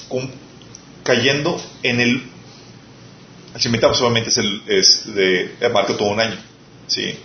[1.03, 2.23] cayendo en el...
[3.55, 6.37] El Shemitah solamente es, el, es de, marca todo un año.
[6.89, 7.17] ¿sí?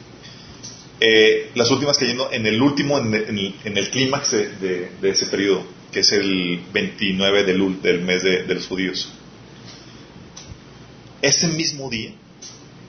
[1.01, 6.11] Eh, las últimas cayendo en el último, en, el, clímax de, ese periodo, que es
[6.11, 9.09] el 29 del, del mes de, los judíos.
[11.21, 12.11] Ese mismo día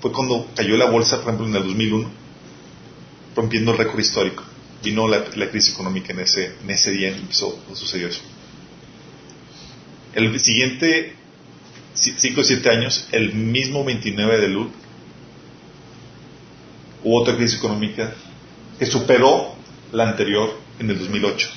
[0.00, 2.10] fue cuando cayó la bolsa, por ejemplo, en el 2001,
[3.36, 4.42] rompiendo el récord histórico.
[4.82, 8.22] Vino la, crisis económica en ese, en ese día empezó, sucedió eso.
[10.14, 11.14] El siguiente
[11.94, 14.70] 5 o 7 años, el mismo 29 de Lul,
[17.02, 18.12] hubo otra crisis económica
[18.78, 19.54] que superó
[19.92, 21.50] la anterior en el 2008.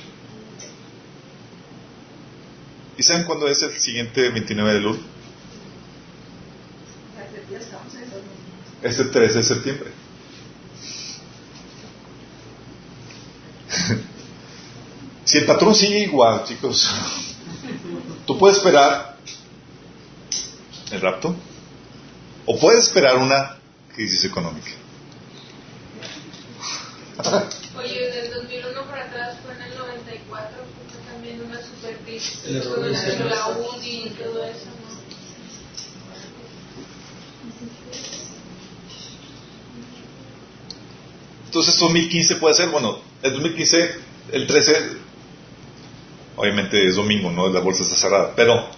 [2.97, 4.99] ¿Y saben cuándo es el siguiente 29 de Lul?
[8.81, 9.91] Este 13 de septiembre.
[15.23, 16.91] si el patrón sigue igual, chicos,
[18.27, 19.17] tú puedes esperar
[20.91, 21.35] el rapto
[22.45, 23.57] o puedes esperar una
[23.95, 24.82] crisis económica.
[27.77, 30.49] Oye, del 2001 para atrás fue en el 94,
[30.89, 34.67] fue también una super crisis con la UDI y todo eso.
[41.45, 43.95] Entonces 2015 puede ser, bueno, el 2015,
[44.31, 44.73] el 13,
[46.35, 47.47] obviamente es domingo, ¿no?
[47.49, 48.69] La bolsa está cerrada, pero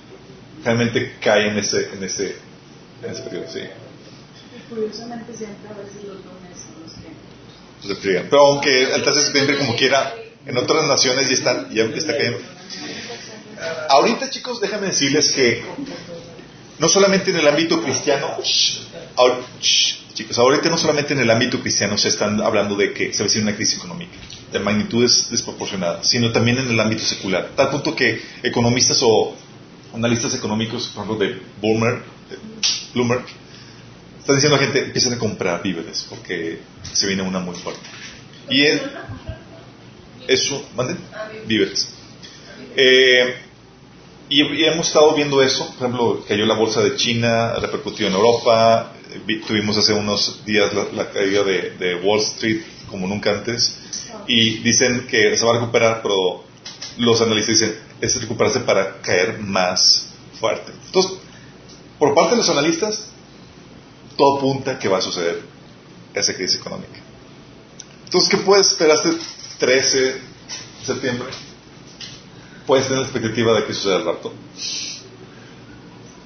[0.61, 2.35] realmente cae en ese, en ese,
[3.01, 3.61] en ese periodo, sí.
[4.67, 7.34] Curiosamente siempre a veces los lunes son los que...
[8.01, 12.15] Pero aunque el 13 de septiembre como quiera, en otras naciones ya, están, ya está
[12.17, 12.39] cayendo.
[13.89, 15.63] Ahorita chicos, déjame decirles que
[16.79, 18.37] no solamente en el ámbito cristiano,
[20.13, 23.29] chicos, ahorita no solamente en el ámbito cristiano se están hablando de que se va
[23.33, 24.13] a una crisis económica
[24.51, 27.51] de magnitudes desproporcionadas, sino también en el ámbito secular.
[27.55, 29.35] Tal punto que economistas o
[29.93, 32.03] analistas económicos, por ejemplo, de Bloomberg,
[32.93, 33.25] Bloomberg
[34.25, 37.81] están diciendo a la gente, empiecen a comprar víveres porque se viene una muy fuerte.
[38.49, 38.81] Y él,
[40.27, 40.95] eso, ¿mande?
[41.45, 41.89] Víveres.
[42.75, 43.35] Eh,
[44.29, 48.93] y, hemos estado viendo eso, por ejemplo, cayó la bolsa de China, repercutió en Europa,
[49.45, 53.77] tuvimos hace unos días la, caída de, Wall Street como nunca antes,
[54.25, 56.43] y dicen que se va a recuperar, pero
[56.97, 60.07] los analistas dicen, es recuperarse para caer más
[60.39, 60.71] fuerte.
[60.87, 61.11] Entonces,
[61.99, 63.11] por parte de los analistas,
[64.17, 65.41] todo apunta que va a suceder
[66.13, 66.99] esa crisis económica.
[68.05, 69.17] Entonces, ¿qué puedes esperar este
[69.59, 70.21] 13 de
[70.85, 71.29] septiembre?
[72.65, 74.33] puedes tener la expectativa de que suceda el rapto.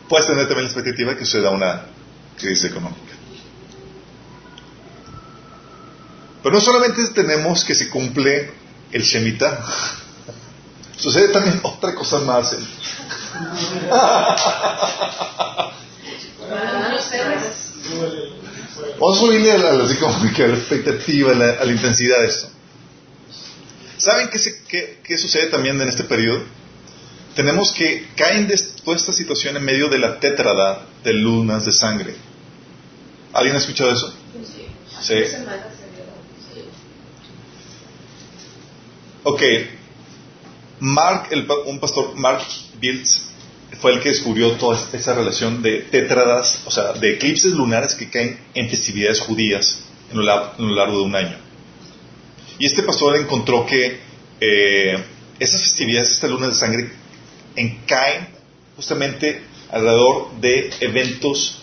[0.08, 1.86] Puedes tener también la expectativa de que suceda una
[2.38, 3.00] crisis económica.
[6.42, 8.54] Pero no solamente tenemos que se cumple
[8.92, 9.64] el Shemitah,
[10.98, 12.56] sucede también otra cosa más.
[19.00, 22.50] Vamos a subirle a la, la, expectativa, a la intensidad de esto.
[23.98, 26.44] ¿Saben qué, sucede también en este periodo?
[27.36, 31.74] Tenemos que caen de toda esta situación en medio de la tétrada de lunas de
[31.74, 32.16] sangre.
[33.34, 34.14] ¿Alguien ha escuchado eso?
[35.02, 35.16] Sí.
[39.24, 39.42] Ok.
[40.80, 41.30] Mark,
[41.66, 42.42] un pastor, Mark
[42.80, 43.29] Biltz,
[43.78, 48.10] fue el que descubrió toda esa relación de tétradas, o sea, de eclipses lunares que
[48.10, 49.80] caen en festividades judías
[50.12, 50.24] en lo
[50.76, 51.38] largo de un año.
[52.58, 54.00] Y este pastor encontró que
[54.42, 55.04] eh,
[55.40, 56.92] esas festividades, estas lunas de sangre,
[57.56, 58.28] encaen
[58.76, 61.60] justamente alrededor de eventos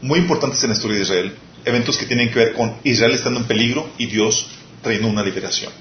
[0.00, 3.40] muy importantes en la historia de Israel, eventos que tienen que ver con Israel estando
[3.40, 4.48] en peligro y Dios
[4.82, 5.72] trayendo una liberación.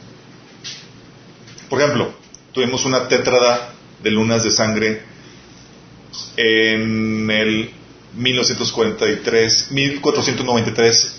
[1.69, 2.13] Por ejemplo,
[2.51, 3.73] tuvimos una tétrada
[4.03, 5.01] de lunas de sangre
[6.35, 7.71] en el
[8.15, 11.13] 1943, 1493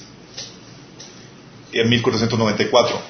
[1.72, 3.00] en 1494.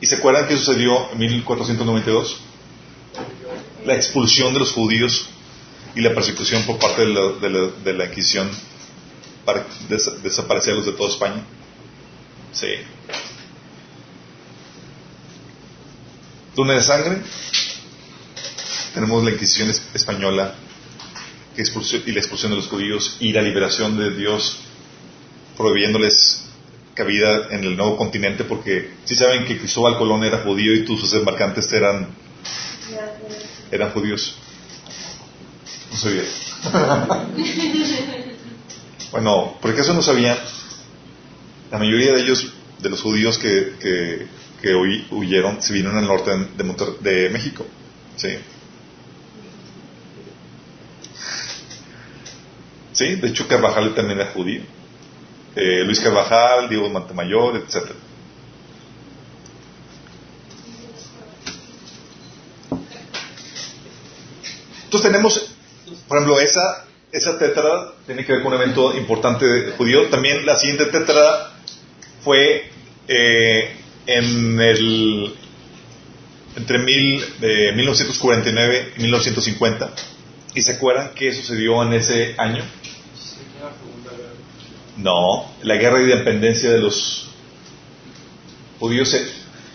[0.00, 2.38] ¿Y se acuerdan qué sucedió en 1492?
[3.84, 5.28] La expulsión de los judíos
[5.94, 8.48] y la persecución por parte de la, de la, de la Inquisición
[9.44, 11.42] para des- desaparecerlos de toda España.
[12.52, 12.68] Sí.
[16.54, 17.22] Túnel de sangre.
[18.94, 20.54] Tenemos la Inquisición es- española
[21.54, 24.58] que expulsó- y la expulsión de los judíos y la liberación de Dios
[25.56, 26.42] prohibiéndoles
[26.94, 31.12] cabida en el nuevo continente porque si saben que Cristóbal Colón era judío y tus
[31.14, 32.08] embarcantes eran,
[33.70, 34.36] eran judíos.
[35.92, 36.22] No sabía.
[39.12, 40.36] bueno, ¿por qué eso no sabían?
[41.70, 44.26] La mayoría de ellos, de los judíos que, que,
[44.62, 44.74] que
[45.10, 46.30] huyeron, se vinieron al norte
[47.00, 47.66] de México.
[48.16, 48.28] ¿Sí?
[52.98, 54.60] Sí, de hecho Carvajal también era judío.
[55.54, 57.92] Eh, Luis Carvajal, Diego Montemayor, etc.
[64.82, 65.54] Entonces tenemos,
[66.08, 70.08] por ejemplo, esa, esa tétrada tiene que ver con un evento importante judío.
[70.08, 71.52] También la siguiente tétrada
[72.24, 72.68] fue
[73.06, 75.36] eh, en el
[76.56, 79.92] entre mil, eh, 1949 y 1950.
[80.56, 82.64] ¿Y se acuerdan qué sucedió en ese año?
[84.98, 87.28] No, la guerra de independencia de los
[88.80, 89.08] judíos.
[89.10, 89.26] se-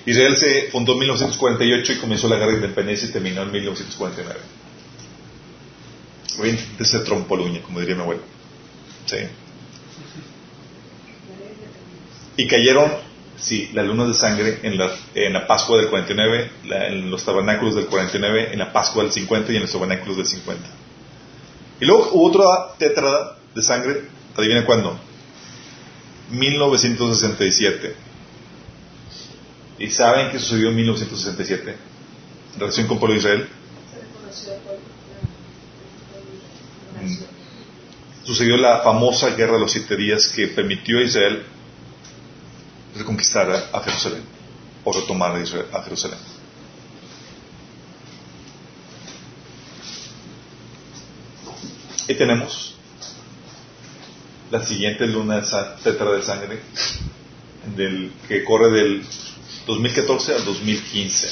[0.06, 4.40] Israel se fundó en 1948 y comenzó la guerra de independencia y terminó en 1949.
[6.40, 8.22] Obviamente se trompó la como diría mi abuelo.
[9.06, 9.18] Sí.
[12.36, 12.92] Y cayeron,
[13.38, 17.24] sí, las lunas de sangre en la, en la Pascua del 49, la- en los
[17.24, 20.68] tabernáculos del 49, en la Pascua del 50 y en los tabernáculos del 50.
[21.80, 24.02] Y luego hubo otra tétrada de sangre,
[24.36, 25.00] adivinen cuándo.
[26.34, 27.96] 1967.
[29.80, 31.76] ¿Y saben qué sucedió en 1967?
[32.54, 33.48] En relación con pueblo de Israel.
[38.24, 41.44] Sucedió la famosa guerra de los siete días que permitió a Israel
[42.96, 44.24] reconquistar a, Jerusalén
[44.84, 46.20] o retomar a Jerusalén.
[52.08, 52.76] Y tenemos
[54.54, 55.42] la siguiente luna
[55.84, 56.60] tetra de sangre
[57.76, 59.04] del, que corre del
[59.66, 61.28] 2014 al 2015.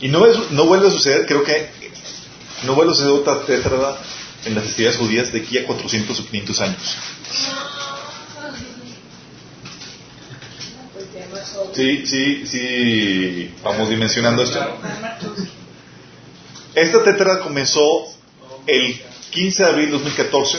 [0.00, 1.68] Y no, es- no vuelve a suceder, creo que
[2.64, 3.96] no vuelve a suceder otra tétrada
[4.46, 6.96] en las festividades judías de aquí a 400 o 500 años.
[11.72, 14.58] Sí, sí, sí, vamos dimensionando esto.
[16.74, 18.06] Esta tétrada comenzó
[18.66, 20.58] el 15 de abril de 2014,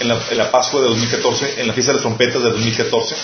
[0.00, 3.16] en la, Pascua de 2014, en la fiesta de las trompetas de 2014,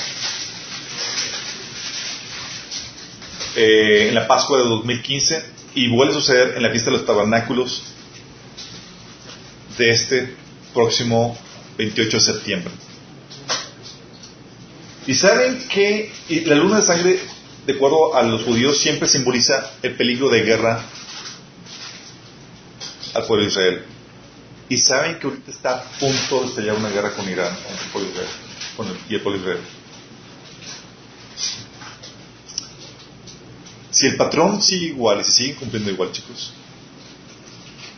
[3.57, 7.07] eh, en la Pascua de 2015 y vuelve a suceder en la fiesta de los
[7.07, 7.83] tabernáculos
[9.79, 10.37] de este
[10.73, 11.39] próximo
[11.79, 12.75] 28 de septiembre.
[15.07, 16.11] Y saben que
[16.47, 17.21] la luna de sangre,
[17.67, 20.83] de acuerdo a los judíos, siempre simboliza el peligro de guerra
[23.15, 23.94] al pueblo de Israel.
[24.69, 27.55] Y saben que ahorita está a punto de estallar una guerra con Irán,
[27.93, 28.03] con
[28.89, 29.59] el y el pueblo.
[33.91, 36.53] Si el patrón sigue igual y se sigue cumpliendo igual, chicos,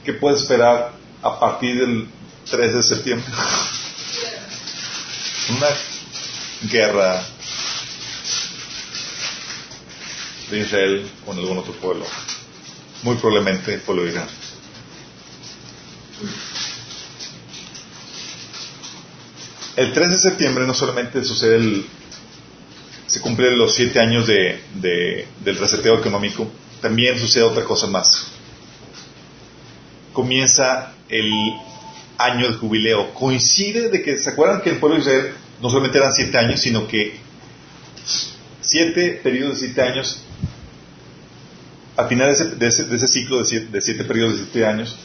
[0.05, 2.09] ¿qué puede esperar a partir del
[2.51, 3.33] 3 de septiembre?
[5.57, 5.69] Una
[6.69, 7.25] guerra
[10.51, 12.05] de Israel con algún otro pueblo.
[13.03, 14.29] Muy probablemente el pueblo de Irán.
[19.77, 21.87] El 3 de septiembre no solamente sucede el,
[23.07, 28.27] se cumplen los siete años de, de- del reseteo económico, también sucede otra cosa más.
[30.13, 31.31] Comienza el
[32.19, 33.13] año de jubileo.
[33.13, 36.61] Coincide de que, ¿se acuerdan que el pueblo de Israel no solamente eran siete años,
[36.61, 37.19] sino que
[38.63, 40.23] siete periodos de siete años,
[41.99, 44.97] a final de ese, de ciclo de siete, de siete periodos de siete años,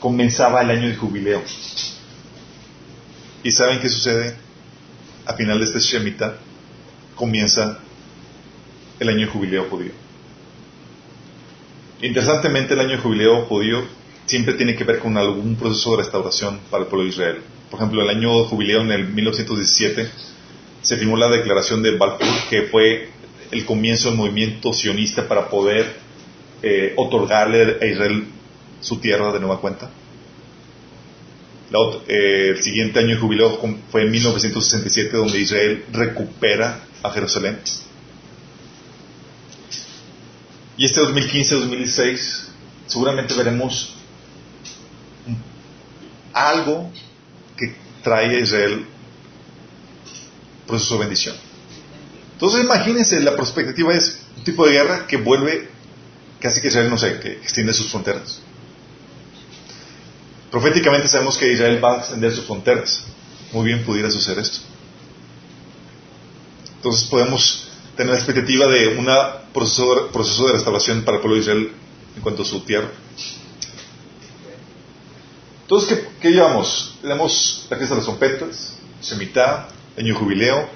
[0.00, 1.42] comenzaba el año de jubileo.
[3.44, 4.34] ¿Y saben qué sucede?
[5.26, 6.36] A final de este Shemitah
[7.16, 7.78] comienza
[9.00, 9.92] el año de jubileo judío.
[12.00, 13.84] Interesantemente, el año de jubileo judío
[14.26, 17.38] siempre tiene que ver con algún proceso de restauración para el pueblo de Israel.
[17.70, 20.08] Por ejemplo, el año de jubileo en el 1917
[20.80, 23.08] se firmó la declaración de Balfour, que fue
[23.50, 25.96] el comienzo del movimiento sionista para poder
[26.62, 28.24] eh, otorgarle a Israel
[28.80, 29.90] su tierra de nueva cuenta.
[32.06, 33.58] Eh, el siguiente año de jubileo
[33.90, 37.58] fue en 1967, donde Israel recupera a Jerusalén.
[40.76, 42.48] Y este 2015-2016
[42.86, 43.94] seguramente veremos
[46.32, 46.90] algo
[47.56, 48.84] que trae a Israel
[50.66, 51.36] proceso de bendición.
[52.34, 55.68] Entonces imagínense, la perspectiva es un tipo de guerra que vuelve
[56.40, 58.40] casi que Israel, no sé, que extiende sus fronteras.
[60.52, 63.04] Proféticamente sabemos que Israel va a extender sus fronteras.
[63.52, 64.60] Muy bien pudiera suceder esto.
[66.76, 69.08] Entonces podemos tener la expectativa de un
[69.54, 71.72] proceso, proceso de restauración para el pueblo de Israel
[72.14, 72.90] en cuanto a su tierra.
[75.62, 76.98] Entonces, ¿qué, qué llevamos?
[77.00, 80.68] Tenemos la fiesta de las trompetas, Semitá, año jubileo,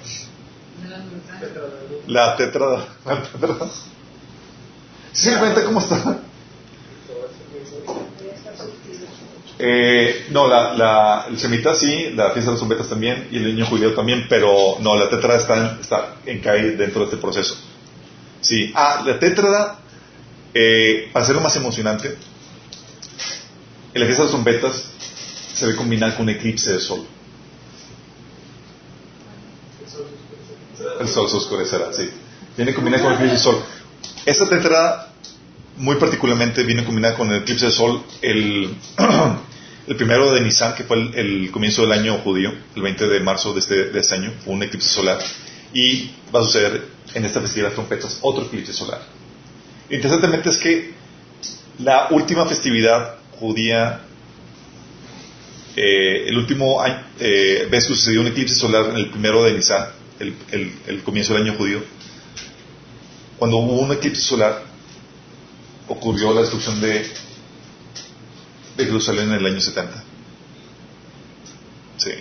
[2.07, 3.55] la tetra, la tetra.
[5.13, 6.19] ¿Sí se cuenta cómo está?
[9.59, 13.55] Eh, no, la, la, el semita sí, la fiesta de las trompetas también y el
[13.55, 17.17] niño jubileo también, pero no, la tetra está en, está en cae dentro de este
[17.17, 17.57] proceso.
[18.39, 19.79] Sí, ah, la tetra,
[20.53, 22.15] eh, para hacerlo más emocionante,
[23.93, 24.83] en la fiesta de las trompetas
[25.55, 27.03] se ve combinada con un eclipse de sol.
[30.99, 32.09] El sol se oscurecerá, sí.
[32.55, 33.63] Viene combinada con el eclipse de sol.
[34.23, 35.06] Esta tetra,
[35.77, 38.75] muy particularmente, viene combinada con el eclipse de sol el,
[39.87, 43.53] el primero de Nisan, que fue el, comienzo del año judío, el 20 de marzo
[43.53, 45.19] de este, de este año, fue un eclipse solar.
[45.73, 49.01] Y va a suceder en esta festividad de trompetas otro eclipse solar.
[49.89, 50.93] Interesantemente es que
[51.79, 54.01] la última festividad judía
[55.79, 59.53] eh, el último año, eh, vez que sucedió un eclipse solar en el primero de
[59.53, 59.85] Nisan,
[60.19, 60.33] el,
[60.87, 61.83] el, comienzo del año judío,
[63.37, 64.63] cuando hubo un eclipse solar,
[65.87, 67.05] ocurrió la destrucción de,
[68.77, 70.03] de Jerusalén en el año 70.
[71.97, 72.11] Sí.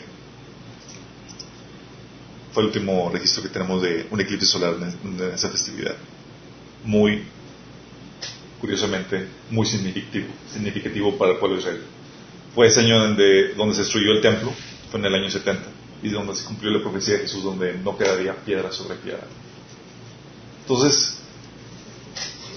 [2.52, 5.94] Fue el último registro que tenemos de un eclipse solar en, esa festividad.
[6.84, 7.24] Muy,
[8.60, 11.82] curiosamente, muy significativo, significativo para el pueblo de Israel.
[12.54, 14.52] Fue ese año donde, donde se destruyó el templo,
[14.90, 15.62] fue en el año 70,
[16.02, 19.26] y donde se cumplió la profecía de Jesús, donde no quedaría piedra sobre piedra.
[20.62, 21.18] Entonces,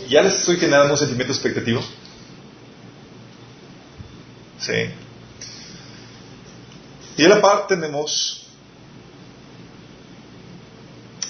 [0.10, 1.82] ¿ya les estoy generando un sentimiento expectativo?
[4.60, 4.90] Sí.
[7.18, 8.48] Y a la par tenemos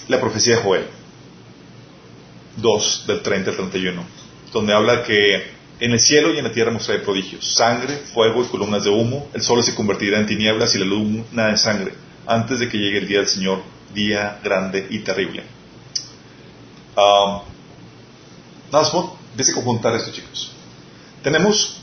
[0.08, 0.86] la profecía de Joel
[2.58, 4.04] 2, del 30 al 31,
[4.54, 8.48] donde habla que en el cielo y en la tierra mostraré prodigios, sangre, fuego y
[8.48, 11.94] columnas de humo, el sol se convertirá en tinieblas y la luna en sangre,
[12.26, 13.62] antes de que llegue el día del Señor,
[13.94, 15.44] día grande y terrible.
[16.98, 17.42] Um,
[18.72, 20.52] más, a conjuntar esto, chicos.
[21.24, 21.82] Tenemos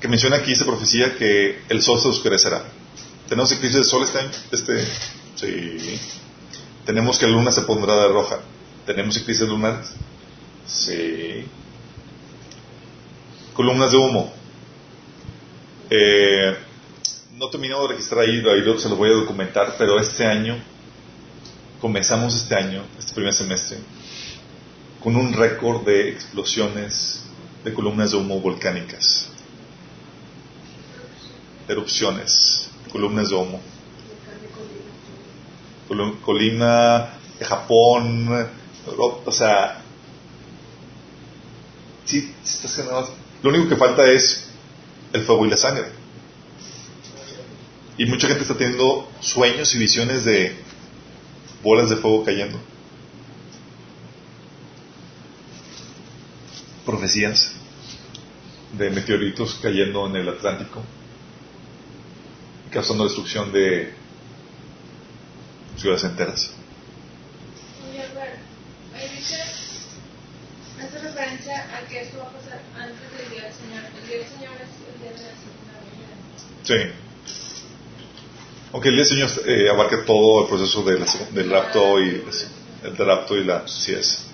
[0.00, 2.62] que menciona aquí esta profecía que el sol se oscurecerá.
[3.28, 4.86] Tenemos eclipse de sol este año, este,
[5.34, 6.00] sí.
[6.84, 8.38] Tenemos que la luna se pondrá de roja.
[8.84, 9.88] Tenemos eclipses lunares,
[10.66, 11.44] sí
[13.56, 14.32] columnas de humo.
[15.88, 16.56] Eh,
[17.36, 20.56] no termino de registrar ahí, ahí se lo voy a documentar, pero este año,
[21.80, 23.78] comenzamos este año, este primer semestre,
[25.06, 27.20] con un récord de explosiones
[27.62, 29.28] de columnas de humo volcánicas,
[31.68, 33.60] erupciones, columnas de humo.
[36.24, 38.48] Colina de Japón,
[38.98, 39.80] o sea,
[42.04, 43.06] sí, está
[43.44, 44.48] lo único que falta es
[45.12, 45.86] el fuego y la sangre.
[47.96, 50.56] Y mucha gente está teniendo sueños y visiones de
[51.62, 52.58] bolas de fuego cayendo.
[56.86, 57.52] Profecías
[58.78, 60.82] de meteoritos cayendo en el Atlántico,
[62.70, 63.92] causando destrucción de
[65.76, 66.52] ciudades enteras.
[70.80, 73.82] hace referencia a que esto va a pasar antes del día del Señor.
[73.96, 76.14] El día del Señor es el día de la segunda venida.
[76.62, 76.92] Sí.
[78.72, 82.24] Aunque el día del Señor eh, abarca todo el proceso del, del rapto y
[82.84, 84.25] el rapto y la sí es.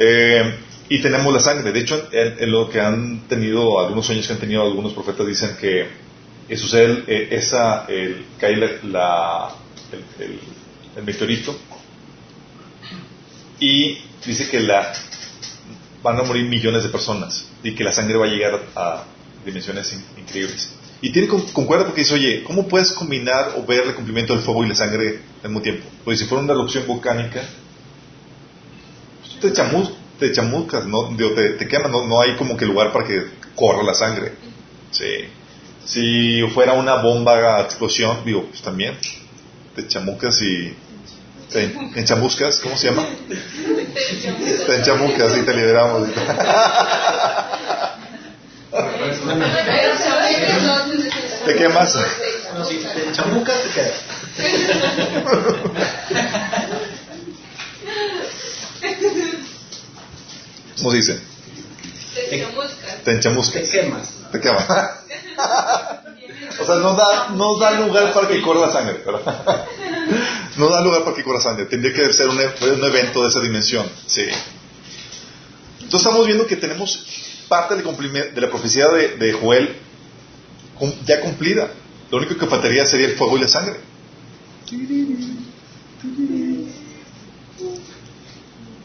[0.00, 0.54] Eh,
[0.88, 1.70] y tenemos la sangre.
[1.70, 5.56] De hecho, en, lo que han tenido, algunos sueños que han tenido algunos profetas dicen
[5.60, 5.86] que
[6.56, 9.54] sucede eh, esa, el, cae la,
[10.18, 10.40] el,
[10.96, 11.56] el meteorito
[13.60, 14.92] y dice que la,
[16.02, 19.04] van a morir millones de personas y que la sangre va a llegar a
[19.44, 20.70] dimensiones increíbles.
[21.02, 24.64] Y tiene concuerda porque dice, oye, ¿cómo puedes combinar o ver el cumplimiento del fuego
[24.64, 25.86] y la sangre al mismo tiempo?
[26.04, 27.42] Pues si fuera una erupción volcánica,
[29.40, 31.14] te, chamus, te chamuscas, ¿no?
[31.16, 34.32] te, te quemas, no, no, hay como que lugar para que corra la sangre.
[34.90, 35.28] Sí.
[35.84, 38.96] Si fuera una bomba explosión, digo, pues también,
[39.74, 40.74] te chamucas y
[41.54, 43.06] en chamuscas, ¿cómo se llama?
[44.68, 46.08] en chamuscas, y te liberamos.
[51.44, 51.96] ¿Te quemas?
[52.54, 54.04] No, si te chamucas, te quedas.
[60.80, 61.20] ¿Cómo se dice?
[63.04, 63.62] Te enchamuscas.
[63.62, 64.14] Te quemas.
[64.32, 64.64] Te quemas.
[66.60, 69.64] O sea, no da, no da lugar para que corra la sangre, ¿verdad?
[70.56, 71.64] No da lugar para que corra sangre.
[71.66, 73.86] Tendría que ser un, un evento de esa dimensión.
[74.06, 74.22] Sí.
[75.80, 77.06] Entonces estamos viendo que tenemos
[77.48, 79.76] parte del cumplimiento- de la profecía de, de Joel
[81.06, 81.70] ya cumplida.
[82.10, 83.76] Lo único que faltaría sería el fuego y la sangre.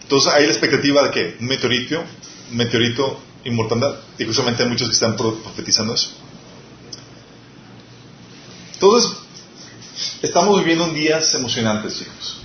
[0.06, 2.04] Entonces hay la expectativa de que un meteorito,
[2.52, 4.00] meteorito y.
[4.20, 6.12] Y justamente hay muchos que están pro- profetizando eso.
[8.74, 9.12] Entonces,
[10.22, 12.38] estamos viviendo en días emocionantes, chicos.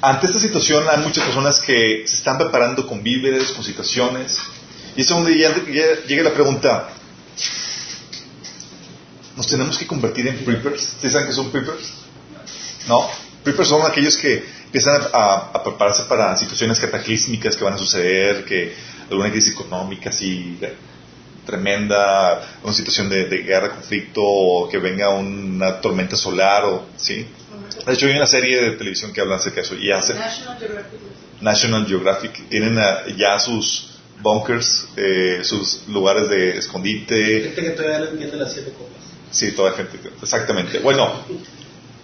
[0.00, 4.40] Ante esta situación hay muchas personas que se están preparando con víveres, con situaciones.
[4.96, 6.88] Y es donde ya, ya llega la pregunta,
[9.36, 10.82] ¿nos tenemos que convertir en preppers?
[10.94, 11.92] ¿Ustedes saben qué son preppers?
[12.88, 13.08] ¿No?
[13.44, 18.46] Preppers son aquellos que empiezan a, a prepararse para situaciones cataclísmicas que van a suceder,
[18.46, 18.72] que
[19.10, 20.58] alguna crisis económica así
[21.44, 27.26] tremenda, una situación de, de guerra, conflicto, o que venga una tormenta solar, o ¿sí?
[27.84, 30.58] De hecho, hay una serie de televisión que habla acerca de eso, y hace National
[30.58, 31.00] Geographic.
[31.42, 32.78] National Geographic, tienen
[33.18, 33.90] ya sus
[34.22, 39.02] bunkers, eh, sus lugares de escondite, Gente que todavía no entiende las siete copas.
[39.30, 39.98] Sí, toda la gente.
[40.22, 40.78] Exactamente.
[40.78, 41.12] Bueno,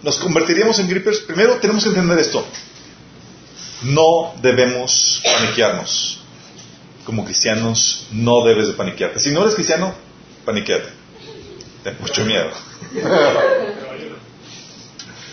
[0.03, 1.19] nos convertiríamos en grippers.
[1.19, 2.45] Primero tenemos que entender esto.
[3.83, 6.21] No debemos paniquearnos.
[7.05, 9.19] Como cristianos, no debes de paniquearte.
[9.19, 9.93] Si no eres cristiano,
[10.45, 10.89] paniqueate.
[11.83, 12.49] Ten mucho miedo.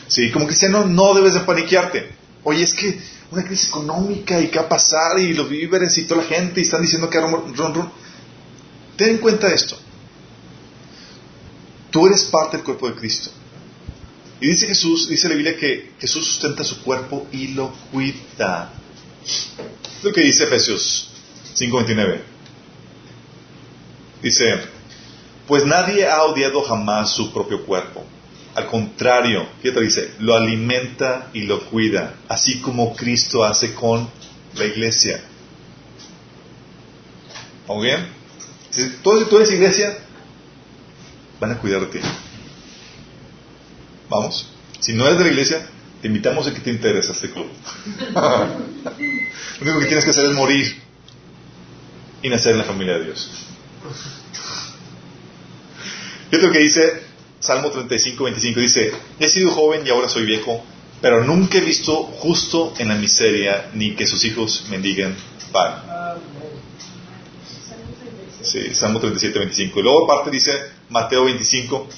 [0.09, 2.11] Sí, como cristiano no debes de paniquearte.
[2.45, 3.01] Oye, es que
[3.31, 6.61] una crisis económica y qué va a pasar y los víveres y toda la gente
[6.61, 7.93] y están diciendo que ron, ron, ron.
[8.97, 9.77] Ten en cuenta esto.
[11.91, 13.31] Tú eres parte del cuerpo de Cristo.
[14.41, 18.73] Y dice Jesús, dice la Biblia que Jesús sustenta su cuerpo y lo cuida.
[20.03, 21.11] Lo que dice Efesios
[21.55, 22.21] 5:29.
[24.23, 24.61] Dice,
[25.47, 28.05] pues nadie ha odiado jamás su propio cuerpo.
[28.55, 34.09] Al contrario, fíjate, dice, lo alimenta y lo cuida, así como Cristo hace con
[34.55, 35.21] la iglesia.
[37.69, 38.07] ¿Vamos bien?
[38.71, 39.99] Si tú, eres iglesia,
[41.39, 41.99] van a cuidar de ti.
[44.09, 44.51] Vamos.
[44.81, 45.67] Si no eres de la iglesia,
[46.01, 47.47] te invitamos a que te intereses a este club.
[48.15, 50.81] Lo único que tienes que hacer es morir
[52.23, 53.31] y nacer en la familia de Dios.
[56.31, 57.03] Fíjate lo que dice
[57.41, 58.61] Salmo 35, 25.
[58.61, 60.63] Dice, he sido joven y ahora soy viejo,
[61.01, 65.15] pero nunca he visto justo en la miseria ni que sus hijos mendigan
[65.53, 65.83] pan.
[68.43, 69.81] Sí, Salmo 37, 25.
[69.81, 70.53] Y luego aparte dice
[70.91, 71.89] Mateo 25,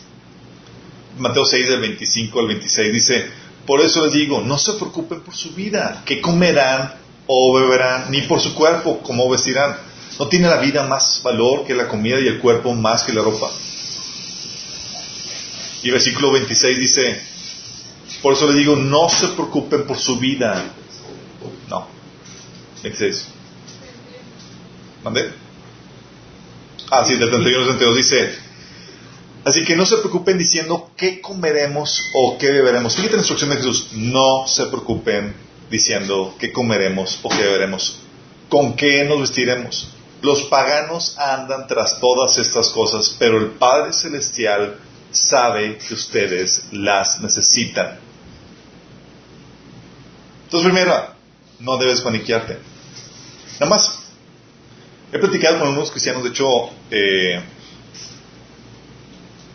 [1.19, 2.93] Mateo 6 del 25 al 26.
[2.93, 3.27] Dice,
[3.67, 6.95] por eso les digo, no se preocupen por su vida, qué comerán
[7.27, 9.77] o beberán, ni por su cuerpo, cómo vestirán.
[10.19, 13.23] ¿No tiene la vida más valor que la comida y el cuerpo más que la
[13.23, 13.51] ropa?
[15.83, 17.21] Y versículo 26 dice,
[18.23, 20.65] por eso les digo, no se preocupen por su vida.
[21.69, 21.87] No.
[22.83, 23.27] 26.
[25.05, 25.31] ¿Mandé?
[26.91, 28.39] Ah, sí, del 31 al 32 dice,
[29.49, 32.95] así que no se preocupen diciendo qué comeremos o qué beberemos.
[32.95, 35.35] Fíjate la instrucción de Jesús, no se preocupen
[35.71, 38.01] diciendo qué comeremos o qué beberemos,
[38.51, 39.95] con qué nos vestiremos.
[40.21, 44.79] Los paganos andan tras todas estas cosas, pero el Padre Celestial
[45.11, 47.99] sabe que ustedes las necesitan.
[50.45, 51.07] Entonces, primero,
[51.61, 52.59] no debes paniquearte.
[53.61, 53.99] Nada más,
[55.11, 56.47] he platicado con unos cristianos, de hecho,
[56.91, 57.41] eh,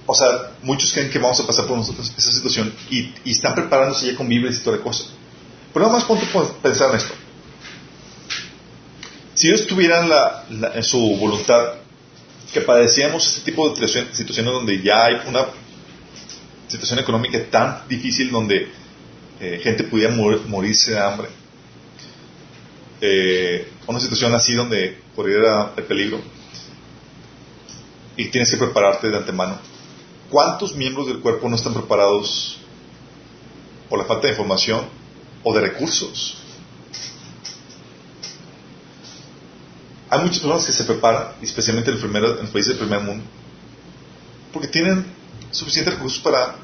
[0.05, 3.55] o sea, muchos creen que vamos a pasar por nosotros esa situación y, y están
[3.55, 5.05] preparándose ya con Biblias y toda la cosa.
[5.73, 7.13] Pero nada más ponte a pensar en esto.
[9.33, 10.45] Si ellos tuvieran la,
[10.75, 11.73] en su voluntad
[12.53, 15.45] que padecíamos este tipo de situaciones donde ya hay una
[16.67, 18.71] situación económica tan difícil donde
[19.39, 21.29] eh, gente pudiera mor- morirse de hambre,
[23.01, 26.21] eh, una situación así donde corriera el peligro
[28.15, 29.57] y tienes que prepararte de antemano.
[30.33, 32.57] ¿Cuántos miembros del cuerpo no están preparados
[33.87, 34.81] por la falta de información
[35.43, 36.37] o de recursos?
[40.09, 43.01] Hay muchas personas que se preparan, especialmente en, el primer- en los países del primer
[43.01, 43.23] mundo,
[44.51, 45.05] porque tienen
[45.51, 46.55] suficientes recursos para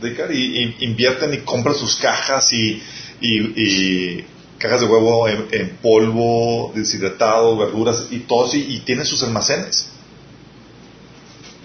[0.00, 2.80] dedicar y, y invierten y compran sus cajas y,
[3.20, 4.24] y- y
[4.58, 9.88] cajas de huevo en, polvo, deshidratado, verduras y todo así, y tiene sus almacenes.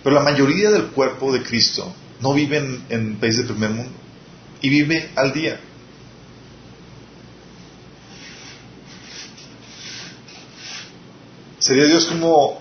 [0.03, 3.91] Pero la mayoría del cuerpo de Cristo no vive en, en países del primer mundo
[4.61, 5.59] y vive al día.
[11.59, 12.59] Sería Dios como,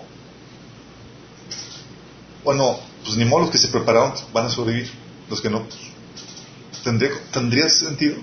[2.44, 4.90] bueno, pues ni modo los que se prepararon van a sobrevivir,
[5.30, 5.78] los que no, pues,
[6.84, 8.16] ¿tendría, ¿tendría sentido?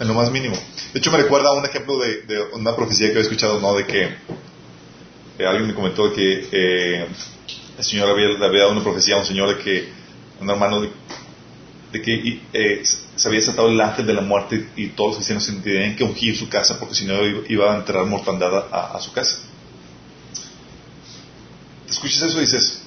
[0.00, 0.56] En lo más mínimo.
[0.92, 3.74] De hecho, me recuerda a un ejemplo de, de una profecía que había escuchado, ¿no?
[3.74, 4.16] De que
[5.38, 7.08] eh, alguien me comentó que eh,
[7.78, 9.88] el Señor había, había dado una profecía a un señor de que,
[10.40, 15.10] un hermano, de, que eh, se había desatado el ángel de la muerte y todos
[15.10, 17.14] los cristianos tenían que ungir su casa porque si no
[17.48, 19.38] iba, a entrar mortandad a, a su casa.
[21.86, 22.82] Te escuchas eso y dices,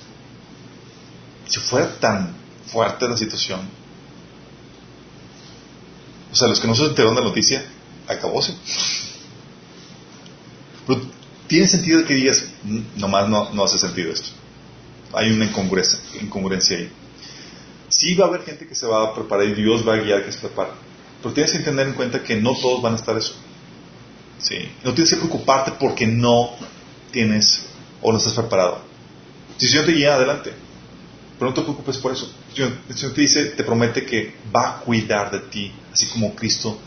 [1.48, 2.36] si fuera tan
[2.68, 3.62] fuerte la situación,
[6.32, 7.66] o sea, los que no se enteraron de la noticia,
[8.08, 8.54] acabóse.
[11.48, 14.30] Tiene sentido que digas, "Mm, nomás no, no hace sentido esto.
[15.14, 16.90] Hay una incongruencia, incongruencia ahí.
[17.90, 20.26] Sí va a haber gente que se va a preparar y Dios va a guiar
[20.26, 20.72] que se prepare.
[21.22, 23.34] Pero tienes que tener en cuenta que no todos van a estar eso.
[24.40, 24.58] Sí.
[24.84, 26.52] No tienes que preocuparte porque no
[27.12, 27.62] tienes
[28.02, 28.82] o no estás preparado.
[29.58, 30.52] Si Señor te guía, adelante.
[31.40, 32.32] Pero no te preocupes por eso.
[32.56, 36.78] El Señor te dice, te promete que va a cuidar de ti, así como Cristo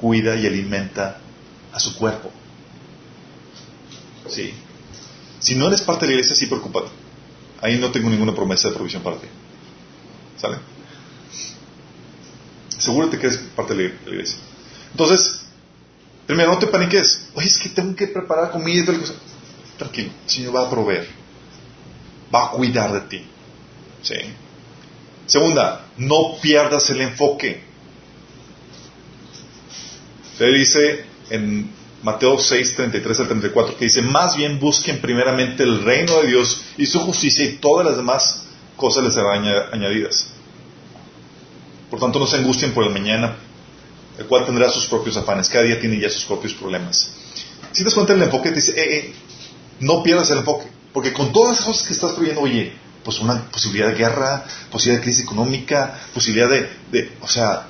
[0.00, 1.20] cuida y alimenta
[1.72, 2.30] a su cuerpo.
[4.28, 4.54] Sí.
[5.40, 6.88] Si no eres parte de la iglesia, sí preocúpate.
[7.60, 9.26] Ahí no tengo ninguna promesa de provisión para ti.
[10.36, 10.58] ¿Sale?
[12.76, 14.38] Asegúrate que eres parte de la iglesia.
[14.92, 15.40] Entonces,
[16.26, 17.28] primero, no te paniques.
[17.34, 19.14] Oye, es que tengo que preparar comida y tal cosa.
[19.76, 21.08] Tranquilo, el Señor va a proveer.
[22.34, 23.26] Va a cuidar de ti.
[24.02, 24.14] ¿Sí?
[25.26, 27.62] Segunda, no pierdas el enfoque.
[30.38, 35.82] Se dice en Mateo 6, 33 al 34, que dice, más bien busquen primeramente el
[35.82, 38.44] reino de Dios y su justicia y todas las demás
[38.76, 40.28] cosas les serán aña- añadidas.
[41.90, 43.36] Por tanto, no se angustien por el mañana,
[44.18, 45.48] el cual tendrá sus propios afanes.
[45.48, 47.10] Cada día tiene ya sus propios problemas.
[47.72, 49.14] Si te das cuenta del enfoque, te dice, eh, eh,
[49.80, 50.66] no pierdas el enfoque.
[50.92, 52.72] Porque con todas las cosas que estás previendo, oye,
[53.04, 57.66] pues una posibilidad de guerra, posibilidad de crisis económica, posibilidad de, de- o sea,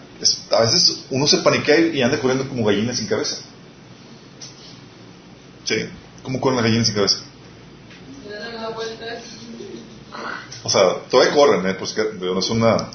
[0.50, 3.36] a veces uno se paniquea y anda corriendo como gallina sin cabeza.
[5.68, 5.86] Sí,
[6.22, 7.18] como con la gallina sin cabeza.
[10.62, 11.74] O sea, todavía corren, ¿eh?
[11.74, 12.88] Pues que no es una...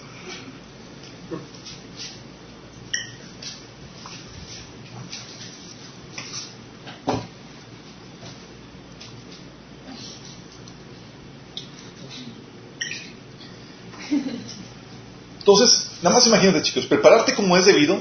[15.37, 17.99] Entonces, nada más imagínate, chicos, prepararte como es debido.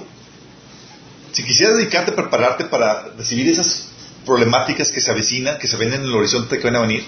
[1.33, 3.92] Si quisieras dedicarte a prepararte para recibir esas
[4.25, 7.05] problemáticas que se avecinan, que se ven en el horizonte que van a venir,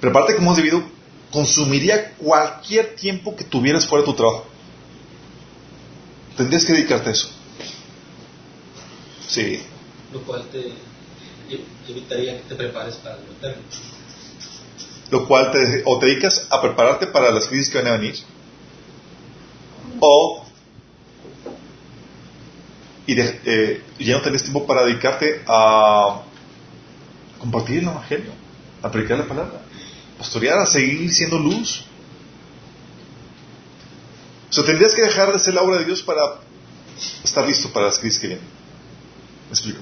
[0.00, 0.82] prepararte como es debido,
[1.30, 4.46] consumiría cualquier tiempo que tuvieras fuera de tu trabajo.
[6.36, 7.30] Tendrías que dedicarte a eso.
[9.26, 9.62] Sí.
[10.12, 10.72] Lo cual te
[11.88, 13.62] evitaría que te prepares para lo eterno.
[15.10, 18.16] Lo cual te, o te dedicas a prepararte para las crisis que van a venir,
[20.00, 20.45] o
[23.06, 26.22] y eh, ya no tenés tiempo para dedicarte a
[27.38, 28.32] compartir el evangelio,
[28.82, 29.62] a predicar la palabra,
[30.18, 31.84] pastorear, a seguir siendo luz.
[34.50, 36.40] O sea, tendrías que dejar de ser la obra de Dios para
[37.22, 38.46] estar listo para las crisis que vienen.
[39.46, 39.80] ¿Me explico?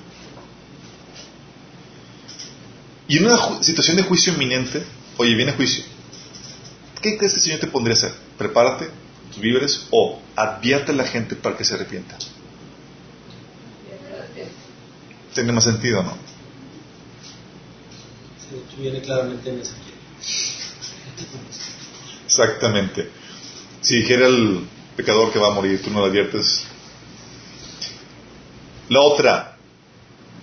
[3.09, 4.83] Y en una situación de juicio inminente,
[5.17, 5.85] oye, viene juicio.
[7.01, 8.15] ¿Qué crees que el Señor te pondría a hacer?
[8.39, 8.89] Prepárate
[9.31, 12.17] tus víveres o advierte a la gente para que se arrepienta.
[15.35, 16.17] Tiene más sentido, ¿no?
[18.79, 19.95] Viene claramente en Ezequiel.
[22.25, 23.11] Exactamente.
[23.81, 24.67] Si dijera el
[24.97, 26.65] pecador que va a morir, tú no lo adviertes.
[28.89, 29.57] La otra,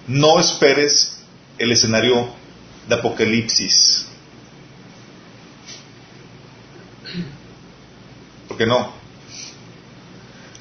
[0.07, 1.19] no esperes
[1.57, 2.29] el escenario
[2.87, 4.05] de Apocalipsis.
[8.47, 8.93] ¿Por qué no?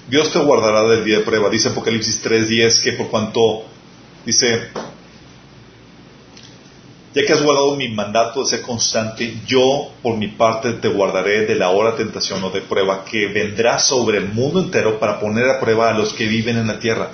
[0.09, 1.49] Dios te guardará del día de prueba.
[1.51, 3.65] Dice Apocalipsis 3.10 que por cuanto,
[4.27, 4.69] dice,
[7.15, 11.47] ya que has guardado mi mandato de ser constante, yo por mi parte te guardaré
[11.47, 15.19] de la hora de tentación o de prueba que vendrá sobre el mundo entero para
[15.19, 17.11] poner a prueba a los que viven en la tierra.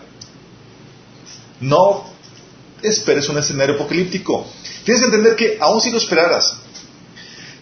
[1.61, 2.05] No
[2.83, 4.47] esperes un escenario apocalíptico.
[4.85, 6.59] Tienes que entender que aun si lo esperaras,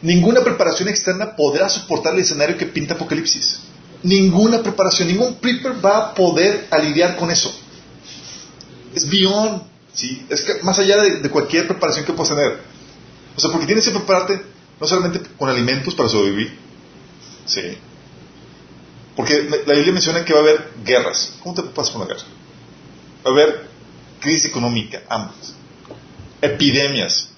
[0.03, 3.61] ninguna preparación externa podrá soportar el escenario que pinta Apocalipsis.
[4.03, 7.59] ninguna preparación, ningún prepper va a poder lidiar con eso.
[8.95, 10.27] Es beyond, ¿sí?
[10.29, 12.59] Es que más allá de, cualquier preparación que puedas tener.
[13.37, 14.41] O sea, porque tienes que prepararte
[14.81, 16.59] no solamente con alimentos para sobrevivir,
[17.47, 17.79] ¿sí?
[19.17, 21.35] Porque la Biblia menciona que va a haber guerras.
[21.43, 22.25] ¿Cómo te preparas con la guerra?
[23.25, 23.69] Va a haber
[24.21, 25.55] crisis económica, ambas.
[26.41, 27.29] Epidemias.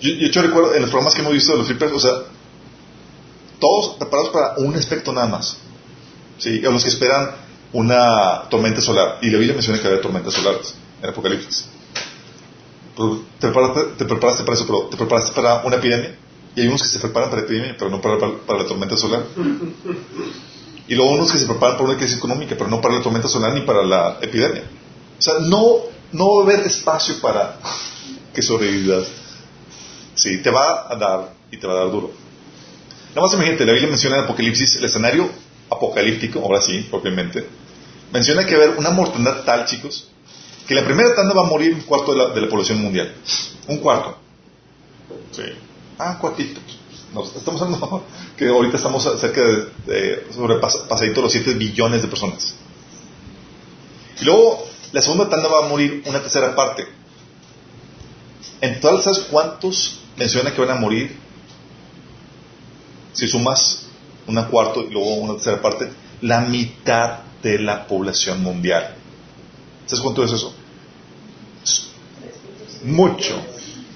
[0.00, 2.12] Yo, yo, yo recuerdo en los programas que hemos visto de los flippers, o sea,
[3.58, 5.56] todos preparados para un aspecto nada más.
[6.38, 6.64] ¿Sí?
[6.66, 7.30] A los que esperan
[7.72, 9.18] una tormenta solar.
[9.22, 11.66] Y la Biblia menciona que va a haber tormentas solares en Apocalipsis.
[13.40, 16.16] Te preparaste, te preparaste para eso, pero te preparaste para una epidemia.
[16.54, 18.66] Y hay unos que se preparan para la epidemia, pero no para, para, para la
[18.66, 19.24] tormenta solar.
[20.86, 23.28] Y luego unos que se preparan para una crisis económica, pero no para la tormenta
[23.28, 24.64] solar ni para la epidemia.
[25.18, 25.76] O sea, no,
[26.12, 27.58] no va a haber espacio para
[28.34, 29.06] que sobrevivas.
[30.14, 32.10] Sí, te va a dar y te va a dar duro.
[33.14, 35.30] Nada más imagínate, la Biblia menciona en Apocalipsis el escenario
[35.70, 37.46] apocalíptico, ahora sí, propiamente.
[38.12, 40.08] Menciona que va a haber una mortandad tal, chicos,
[40.66, 43.14] que la primera tanda va a morir un cuarto de la, de la población mundial.
[43.68, 44.16] Un cuarto.
[45.30, 45.42] Sí.
[45.98, 46.60] Ah, cuartito.
[47.14, 48.04] No, estamos hablando
[48.36, 49.40] que ahorita estamos cerca
[49.86, 52.54] de, de los 7 billones de personas.
[54.20, 56.86] Y luego la segunda tanda va a morir una tercera parte.
[58.60, 61.16] En total, ¿sabes cuántos menciona que van a morir?
[63.12, 63.86] Si sumas
[64.26, 65.90] una cuarto y luego una tercera parte,
[66.20, 68.94] la mitad de la población mundial.
[69.86, 70.54] ¿Sabes cuánto es eso?
[72.84, 73.40] Mucho.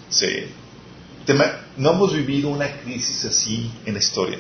[0.09, 0.47] Sí.
[1.77, 4.39] No hemos vivido una crisis así en la historia.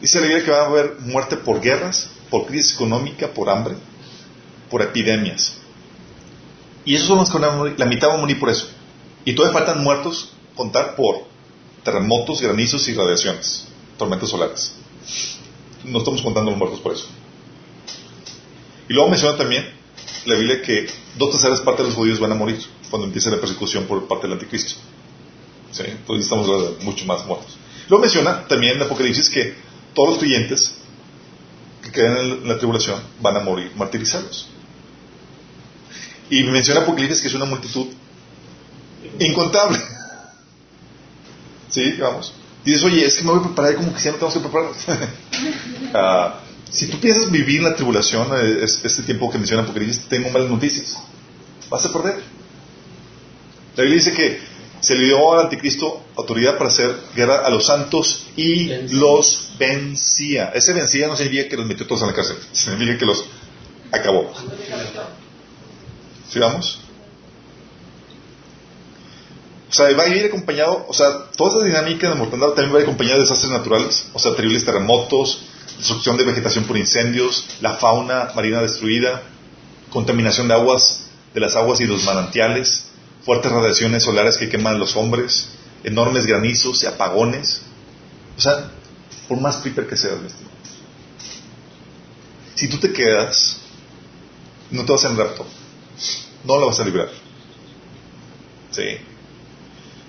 [0.00, 3.74] Dice la Biblia que va a haber muerte por guerras, por crisis económica, por hambre,
[4.70, 5.54] por epidemias.
[6.84, 8.68] Y esos son los que van la mitad va a morir por eso.
[9.24, 11.26] Y todavía faltan muertos contar por
[11.82, 13.64] terremotos, granizos y radiaciones,
[13.96, 14.74] tormentas solares.
[15.84, 17.06] No estamos contando los muertos por eso.
[18.88, 19.64] Y luego menciona también
[20.24, 22.58] la Biblia que dos terceras partes de los judíos van a morir
[22.90, 24.80] cuando empiece la persecución por parte del anticristo.
[25.70, 27.56] Entonces estamos mucho más muertos.
[27.88, 29.54] Luego menciona también en Apocalipsis que
[29.94, 30.74] todos los creyentes
[31.82, 34.48] que queden en la tribulación van a morir martirizados.
[36.30, 37.86] Y menciona Apocalipsis que es una multitud
[39.18, 39.78] incontable.
[41.68, 41.92] ¿Sí?
[41.98, 42.34] Vamos.
[42.64, 44.70] Dices, oye, es que me voy a preparar como que si no tenemos que preparar.
[45.94, 46.32] uh,
[46.70, 48.28] si tú piensas vivir la tribulación,
[48.62, 50.98] este tiempo que menciona Apocalipsis, tengo malas noticias.
[51.70, 52.22] Vas a perder.
[53.76, 54.40] La Biblia dice que
[54.80, 58.98] se le dio al anticristo autoridad para hacer guerra a los santos y vencía.
[58.98, 60.52] los vencía.
[60.54, 63.24] Ese vencía no significa que los metió todos en la cárcel, significa que los
[63.92, 64.32] acabó.
[66.28, 66.80] ¿Sí vamos?
[69.68, 72.78] O sea, va a ir acompañado, o sea, toda esa dinámica de mortandad también va
[72.78, 75.42] a ir acompañada de desastres naturales, o sea, terribles terremotos,
[75.76, 79.22] destrucción de vegetación por incendios, la fauna marina destruida,
[79.90, 82.84] contaminación de aguas, de las aguas y los manantiales,
[83.24, 85.50] fuertes radiaciones solares que queman los hombres,
[85.84, 87.62] enormes granizos y apagones.
[88.38, 88.70] O sea,
[89.28, 90.16] por más piper que seas,
[92.54, 93.58] si tú te quedas,
[94.70, 95.46] no te vas a rapto,
[96.44, 97.08] no lo vas a librar.
[98.70, 98.98] Sí.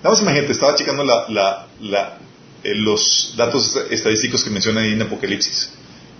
[0.02, 2.18] Nada más imagínate, estaba checando la, la, la,
[2.64, 5.72] eh, los datos estadísticos que menciona ahí en Apocalipsis.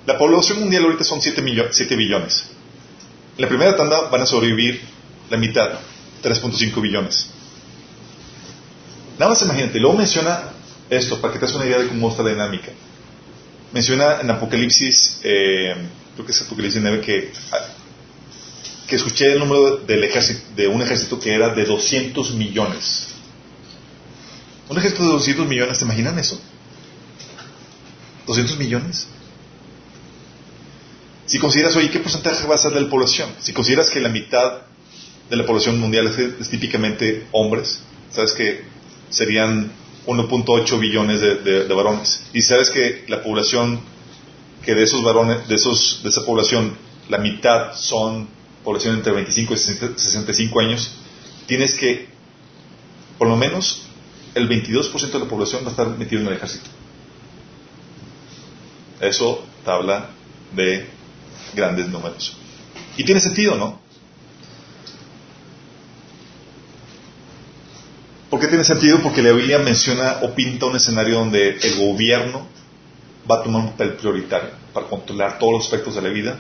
[0.06, 2.44] La población mundial ahorita son 7, 7 billones.
[3.36, 4.80] En la primera tanda van a sobrevivir
[5.30, 5.78] la mitad,
[6.22, 7.30] 3.5 billones.
[9.18, 10.42] Nada más imagínate, luego menciona
[10.90, 12.72] esto, para que te hagas una idea de cómo está la dinámica.
[13.72, 15.74] Menciona en Apocalipsis, eh,
[16.14, 17.32] creo que es Apocalipsis 9, que,
[18.86, 23.09] que escuché el número de un ejército que era de 200 millones.
[24.70, 26.40] Un ejército de 200 millones, ¿te imaginan eso?
[28.28, 29.08] ¿200 millones?
[31.26, 33.30] Si consideras, oye, ¿qué porcentaje va a ser de la población?
[33.40, 34.62] Si consideras que la mitad
[35.28, 37.80] de la población mundial es, típicamente hombres,
[38.12, 38.62] sabes que
[39.08, 39.72] serían
[40.06, 42.22] 1.8 billones de, de, de, varones.
[42.32, 43.80] Y sabes que la población,
[44.64, 46.76] que de esos varones, de, esos, de esa población,
[47.08, 48.28] la mitad son
[48.62, 50.92] población entre 25 y 65 años,
[51.48, 52.06] tienes que,
[53.18, 53.89] por lo menos,
[54.34, 56.68] el 22% de la población va a estar metido en el ejército.
[59.00, 60.10] Eso habla
[60.54, 60.86] de
[61.54, 62.36] grandes números.
[62.96, 63.80] Y tiene sentido, ¿no?
[68.28, 69.00] ¿Por qué tiene sentido?
[69.02, 72.46] Porque la Biblia menciona o pinta un escenario donde el gobierno
[73.28, 76.38] va a tomar un papel prioritario para controlar todos los aspectos de la vida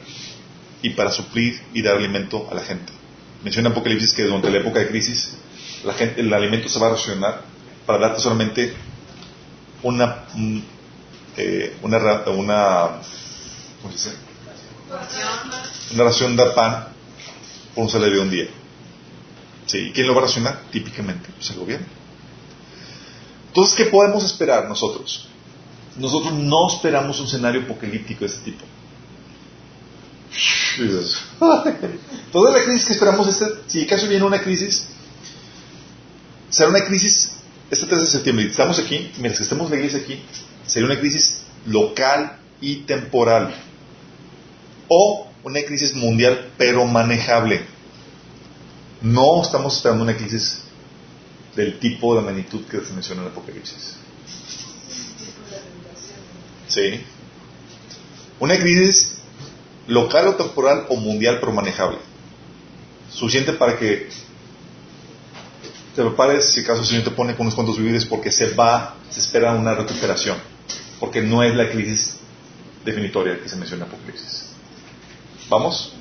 [0.82, 2.92] y para suplir y dar alimento a la gente.
[3.42, 5.36] Menciona Apocalipsis que durante la época de crisis
[6.16, 7.49] el alimento se va a racionar
[7.90, 8.72] para darte solamente
[9.82, 10.24] una,
[11.36, 12.88] eh, una, una,
[13.82, 14.16] ¿cómo se dice?
[15.94, 16.86] Una ración de pan
[17.74, 18.46] por un salario de un día.
[19.66, 19.78] ¿Sí?
[19.78, 20.62] ¿Y quién lo va a racionar?
[20.70, 21.86] Típicamente, pues el gobierno.
[23.48, 25.26] Entonces, ¿qué podemos esperar nosotros?
[25.96, 28.64] Nosotros no esperamos un escenario apocalíptico de este tipo.
[32.32, 34.86] Toda la crisis que esperamos, este, si acaso viene una crisis,
[36.50, 37.39] será una crisis
[37.70, 38.46] este 3 de septiembre.
[38.46, 40.20] Estamos aquí, mientras estemos la iglesia aquí,
[40.66, 43.54] sería una crisis local y temporal.
[44.88, 47.62] O una crisis mundial, pero manejable.
[49.02, 50.62] No estamos esperando una crisis
[51.54, 53.96] del tipo de magnitud que se menciona en el Apocalipsis.
[56.68, 57.00] Sí.
[58.40, 59.18] Una crisis
[59.86, 61.98] local o temporal o mundial pero manejable.
[63.10, 64.08] Suficiente para que
[65.94, 68.96] te prepares si acaso el Señor te pone con unos cuantos víveres porque se va,
[69.10, 70.38] se espera una recuperación.
[70.98, 72.16] Porque no es la crisis
[72.84, 74.46] definitoria que se menciona en Apocalipsis.
[75.48, 75.92] ¿Vamos?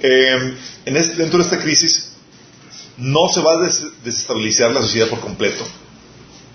[0.00, 2.10] Eh, en este- dentro de esta crisis
[2.96, 5.64] no se va a des- desestabilizar la sociedad por completo.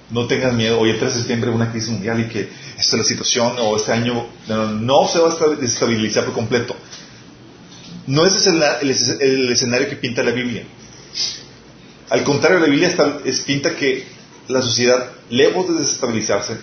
[0.10, 2.99] No tengan miedo, hoy el 3 de septiembre una crisis mundial y que esta es
[2.99, 6.76] la situación o este año no, se va a esta- desestabilizar por completo.
[8.05, 8.47] No ese es
[9.20, 10.64] el, escenario que pinta la Biblia.
[12.10, 14.08] Al contrario, la Biblia está- es- pinta que
[14.47, 16.58] la sociedad, lejos de desestabilizarse,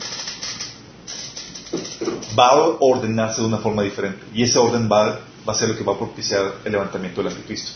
[2.38, 4.20] va a ordenarse de una forma diferente.
[4.32, 7.72] Y ese orden va, a ser lo que va a propiciar el levantamiento del anticristo.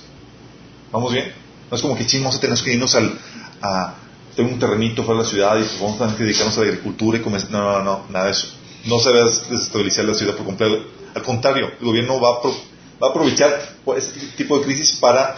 [0.91, 1.31] ¿Vamos bien?
[1.71, 3.19] No es como que chingos tenemos que irnos al,
[4.39, 7.19] tener un terrenito fuera de la ciudad y pues vamos a dedicarnos a la agricultura
[7.19, 7.43] y comer.
[7.51, 8.47] No, no, no, nada de eso.
[8.85, 10.85] No se va a desestabilizar la ciudad por completo.
[11.13, 12.55] Al contrario, el gobierno va a, pro-
[13.01, 15.37] a aprovechar este tipo de crisis para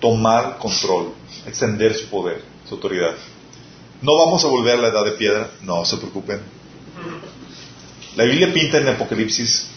[0.00, 1.12] tomar control,
[1.46, 3.14] extender su poder, su autoridad.
[4.02, 6.40] No vamos a volver a la edad de piedra, no se preocupen.
[8.16, 9.68] La Biblia pinta en Apocalipsis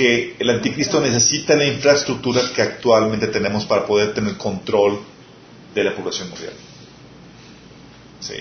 [0.00, 4.98] que el anticristo necesita la infraestructura que actualmente tenemos para poder tener control
[5.74, 6.54] de la población mundial.
[8.18, 8.36] Sí.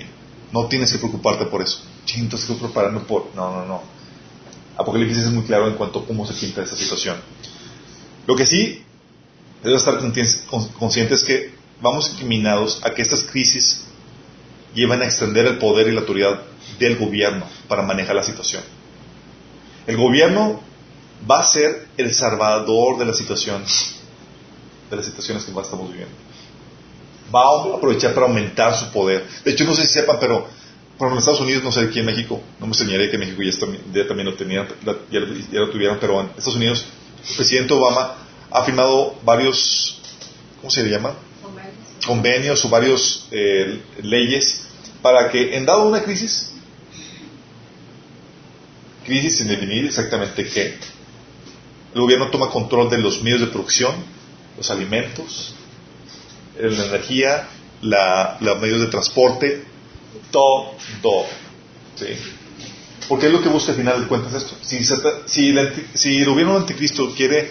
[0.54, 1.82] No tienes que preocuparte por eso.
[2.06, 3.36] Estoy preparando por...
[3.36, 3.84] No, no, no.
[4.78, 7.18] Apocalipsis es muy claro en cuanto a cómo se pinta esta situación.
[8.26, 8.82] Lo que sí
[9.62, 10.46] debes estar conscientes
[10.80, 11.52] conscientes que
[11.82, 13.82] vamos encaminados a que estas crisis
[14.74, 16.40] llevan a extender el poder y la autoridad
[16.80, 18.64] del gobierno para manejar la situación.
[19.88, 20.69] El gobierno
[21.30, 23.64] va a ser el salvador de la situación,
[24.90, 26.14] de las situaciones que más estamos viviendo.
[27.34, 29.26] Va a aprovechar para aumentar su poder.
[29.44, 30.48] De hecho, no sé si sepan, pero
[30.96, 33.42] ejemplo, en Estados Unidos, no sé aquí en México, no me enseñaré que en México
[33.42, 34.96] ya, está- ya también lo tenían, ya,
[35.52, 36.86] ya lo tuvieron, pero en Estados Unidos,
[37.30, 38.16] el presidente Obama
[38.52, 40.02] ha firmado varios,
[40.60, 41.14] ¿cómo se le llama?
[42.06, 44.62] convenios o varios eh, leyes
[45.02, 46.52] para que en dado una crisis,
[49.06, 50.78] crisis sin definir exactamente qué,
[51.94, 53.94] el gobierno toma control de los medios de producción,
[54.58, 55.54] los alimentos,
[56.60, 57.48] la energía,
[57.82, 59.64] la, los medios de transporte,
[60.32, 61.26] todo,
[61.96, 62.08] ¿sí?
[63.08, 64.56] Porque es lo que busca al final de cuentas esto.
[64.62, 64.84] Si,
[65.26, 67.50] si, el, gobierno anticristo quiere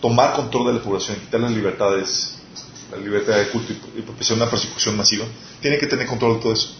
[0.00, 2.36] tomar control de la población, quitar las libertades,
[2.92, 5.24] la libertad de culto y propiciar una persecución masiva,
[5.60, 6.76] tiene que tener control de todo eso.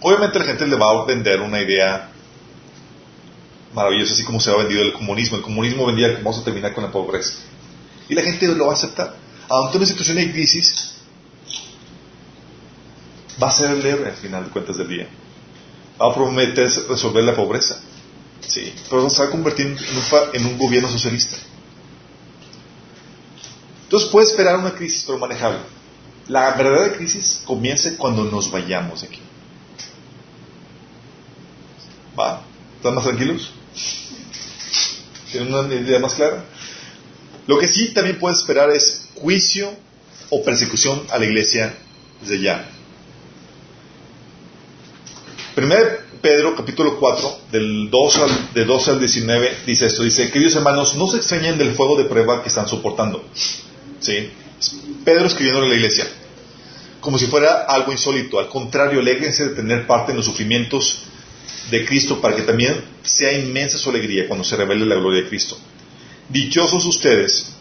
[0.00, 2.12] Obviamente la gente le va a vender una idea
[3.74, 5.36] maravillosa, así como se ha vendido el comunismo.
[5.36, 7.34] El comunismo vendía que vamos a terminar con la pobreza.
[8.08, 9.14] Y la gente lo va a aceptar.
[9.48, 10.94] Aunque una situación de crisis,
[13.42, 15.08] va a ser leve al final de cuentas del día.
[16.00, 17.80] Va a prometer resolver la pobreza.
[18.46, 21.36] Sí, pero se va a convertir en un, fa- en un gobierno socialista.
[23.84, 25.58] Entonces puede esperar una crisis, pero manejable.
[26.28, 29.20] La verdadera crisis comienza cuando nos vayamos de aquí.
[32.18, 32.42] ¿Va?
[32.78, 33.50] ¿Están más tranquilos?
[35.32, 36.44] ¿Tienen una idea más clara?
[37.48, 39.68] Lo que sí también puede esperar es juicio
[40.30, 41.74] o persecución a la iglesia
[42.20, 42.70] desde ya.
[45.56, 50.54] Primer Pedro capítulo 4, del 12 al, de 12 al 19, dice esto, dice, queridos
[50.54, 53.24] hermanos, no se extrañen del fuego de prueba que están soportando.
[53.98, 54.30] ¿Sí?
[55.04, 56.06] Pedro escribiendo a la iglesia,
[57.00, 58.38] como si fuera algo insólito.
[58.38, 61.07] Al contrario, alégrense de tener parte en los sufrimientos
[61.70, 65.28] de Cristo para que también sea inmensa su alegría cuando se revele la gloria de
[65.28, 65.58] Cristo.
[66.28, 67.52] Dichosos ustedes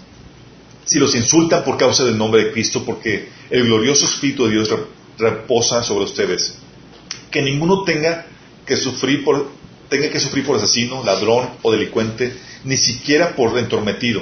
[0.85, 4.69] si los insultan por causa del nombre de Cristo, porque el glorioso Espíritu de Dios
[4.69, 4.85] re-
[5.17, 6.55] reposa sobre ustedes.
[7.29, 8.25] Que ninguno tenga
[8.65, 9.51] que sufrir por
[9.89, 12.33] tenga que sufrir por asesino, ladrón o delincuente,
[12.65, 14.21] ni siquiera por entrometido,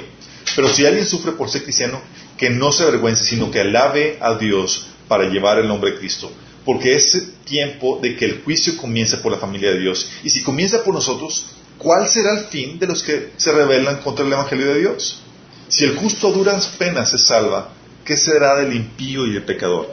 [0.54, 2.00] Pero si alguien sufre por ser cristiano,
[2.38, 6.30] que no se avergüence, sino que alabe a Dios para llevar el nombre de Cristo.
[6.66, 10.10] Porque es tiempo de que el juicio comience por la familia de Dios.
[10.22, 11.46] Y si comienza por nosotros,
[11.78, 15.20] ¿cuál será el fin de los que se rebelan contra el Evangelio de Dios?
[15.68, 17.72] Si el justo a duras penas se salva,
[18.04, 19.88] ¿qué será del impío y el pecador?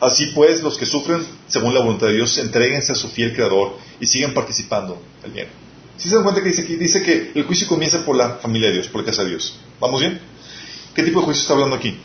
[0.00, 3.76] Así pues, los que sufren según la voluntad de Dios, entréguense a su fiel Creador
[3.98, 5.48] y sigan participando del bien.
[5.98, 8.68] Si se dan cuenta que dice, aquí, dice que el juicio comienza por la familia
[8.68, 9.56] de Dios, por la casa de Dios.
[9.78, 10.18] ¿Vamos bien?
[10.94, 11.98] ¿Qué tipo de juicio está hablando aquí?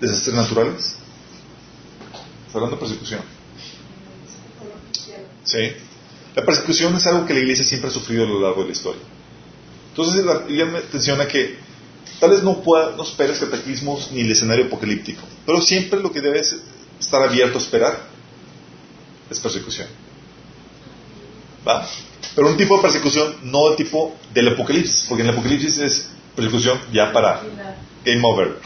[0.00, 0.96] ¿Desastres naturales?
[2.52, 3.20] Está hablando de persecución.
[5.42, 5.72] Sí.
[6.34, 8.72] La persecución es algo que la iglesia siempre ha sufrido a lo largo de la
[8.72, 9.00] historia.
[9.88, 11.56] Entonces la Biblia menciona que
[12.20, 16.20] tal vez no, pueda, no esperes cataclismos ni el escenario apocalíptico, pero siempre lo que
[16.20, 16.58] debes
[17.00, 17.98] estar abierto a esperar
[19.30, 19.88] es persecución.
[21.66, 21.88] ¿Va?
[22.34, 26.10] Pero un tipo de persecución, no el tipo del apocalipsis, porque en el apocalipsis es
[26.36, 27.40] persecución ya para
[28.04, 28.58] game over.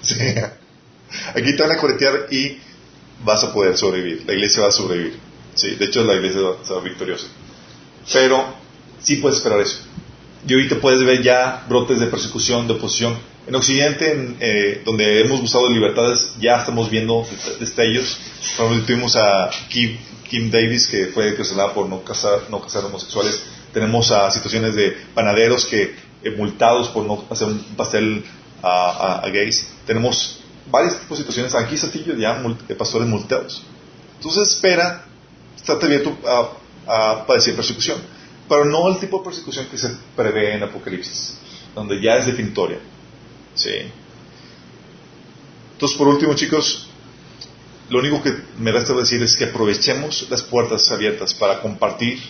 [0.00, 0.16] Sí.
[1.34, 2.58] Aquí te van a corretear y
[3.24, 4.24] vas a poder sobrevivir.
[4.26, 5.18] La iglesia va a sobrevivir.
[5.54, 7.26] Sí, de hecho la iglesia va a ser victoriosa.
[8.12, 8.44] Pero
[9.02, 9.78] sí puedes esperar eso.
[10.46, 13.16] Y ahorita puedes ver ya brotes de persecución, de oposición.
[13.46, 17.26] En Occidente, en, eh, donde hemos buscado libertades, ya estamos viendo
[17.60, 18.18] destellos.
[18.56, 19.96] Por ejemplo, tuvimos a Kim,
[20.28, 23.40] Kim Davis, que fue encarcelada por no casar, no casar homosexuales.
[23.72, 25.94] Tenemos a situaciones de panaderos que
[26.24, 28.24] eh, multados por no hacer un pastel
[28.62, 29.68] a, a- a gays.
[29.86, 30.40] Tenemos
[30.70, 31.54] varios tipos de situaciones.
[31.54, 33.62] Aquí Saltillo ya mul- de pastores multados.
[34.16, 35.04] Entonces espera,
[35.56, 37.98] estate abierto a, a padecer persecución.
[38.48, 41.36] Pero no el tipo de persecución que se prevé en Apocalipsis,
[41.74, 42.78] donde ya es definitoria.
[43.54, 43.90] Sí.
[45.72, 46.88] Entonces, por último, chicos,
[47.90, 52.20] lo único que me resta decir es que aprovechemos las puertas abiertas para compartir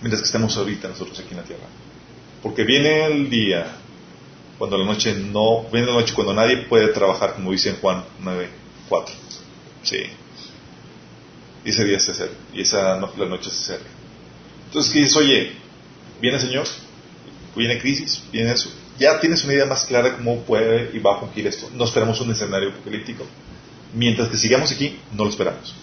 [0.00, 1.66] mientras que estemos ahorita nosotros aquí en la tierra.
[2.42, 3.76] Porque viene el día
[4.60, 8.04] cuando la noche no, viene la noche cuando nadie puede trabajar, como dice en Juan
[8.22, 9.06] 9:4.
[9.82, 10.02] Sí.
[11.64, 13.88] Y ese día se acerca, y esa la noche se acerca.
[14.66, 15.16] Entonces, ¿qué dices?
[15.16, 15.52] Oye,
[16.20, 16.66] viene el Señor,
[17.56, 18.70] viene crisis, viene eso.
[18.98, 21.70] Ya tienes una idea más clara de cómo puede y va a fungir esto.
[21.72, 23.24] No esperamos un escenario apocalíptico.
[23.94, 25.74] Mientras que sigamos aquí, no lo esperamos.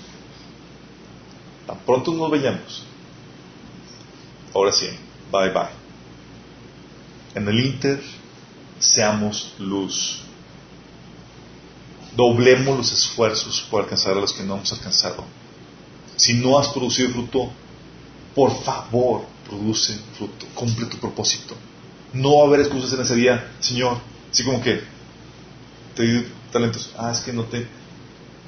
[1.66, 2.84] Tan pronto nos veamos.
[4.54, 4.88] Ahora sí,
[5.32, 5.64] bye bye.
[7.34, 8.00] En el Inter,
[8.80, 10.20] seamos luz.
[12.16, 15.24] Doblemos los esfuerzos por alcanzar a los que no hemos alcanzado.
[16.16, 17.52] Si no has producido fruto,
[18.34, 20.46] por favor, produce fruto.
[20.56, 21.56] Cumple tu propósito.
[22.14, 24.00] No va haber excusas en ese día, Señor.
[24.32, 24.82] Así como que
[25.96, 26.92] te di talentos.
[26.98, 27.68] Ah, es que no te,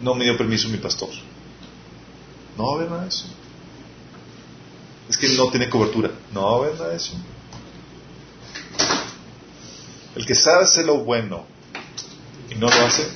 [0.02, 1.10] no me dio permiso mi pastor.
[2.58, 3.26] No va haber nada de eso.
[5.10, 6.12] Es que no tiene cobertura.
[6.34, 7.14] No va a haber nada de eso.
[10.16, 11.46] El que sabe hacer lo bueno
[12.50, 13.08] y no lo hace,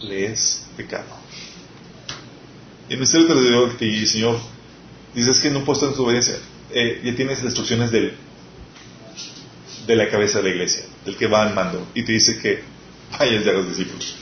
[0.00, 1.06] le es pecado.
[2.88, 4.38] Y el misterio te lo digo que el Señor
[5.14, 6.38] dices que no puedo estar en tu obediencia.
[6.70, 8.16] Eh, ya tienes las instrucciones de
[9.86, 12.62] la cabeza de la iglesia, del que va al mando, y te dice que
[13.18, 14.16] vayas ya a los discípulos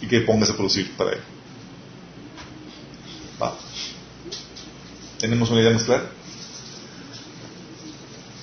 [0.00, 1.20] y que pongas a producir para él.
[3.40, 3.56] Va.
[5.18, 6.04] ¿Tenemos una idea más clara?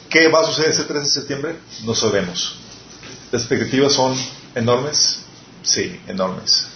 [0.09, 1.55] ¿Qué va a suceder ese 13 de septiembre?
[1.83, 2.55] No sabemos.
[3.31, 4.17] ¿Las expectativas son
[4.55, 5.19] enormes?
[5.61, 6.67] Sí, enormes.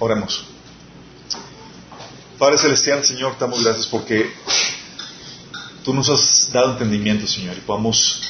[0.00, 0.44] Oremos.
[2.38, 4.32] Padre Celestial, Señor, te damos gracias porque
[5.84, 8.22] tú nos has dado entendimiento, Señor, y podamos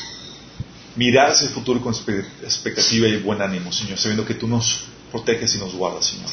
[0.96, 5.54] mirar hacia el futuro con expectativa y buen ánimo, Señor, sabiendo que tú nos proteges
[5.54, 6.28] y nos guardas, Señor.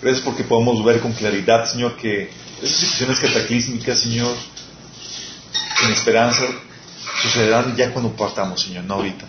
[0.00, 2.30] Gracias porque podemos ver con claridad, Señor, que
[2.62, 4.34] esas situaciones cataclísmicas, Señor,
[5.80, 6.44] sin esperanza,
[7.22, 9.26] sucederán ya cuando partamos, Señor, no ahorita.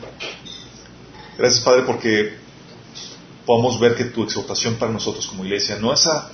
[1.37, 2.37] Gracias, Padre, porque
[3.45, 6.29] podamos ver que tu exhortación para nosotros como iglesia no es a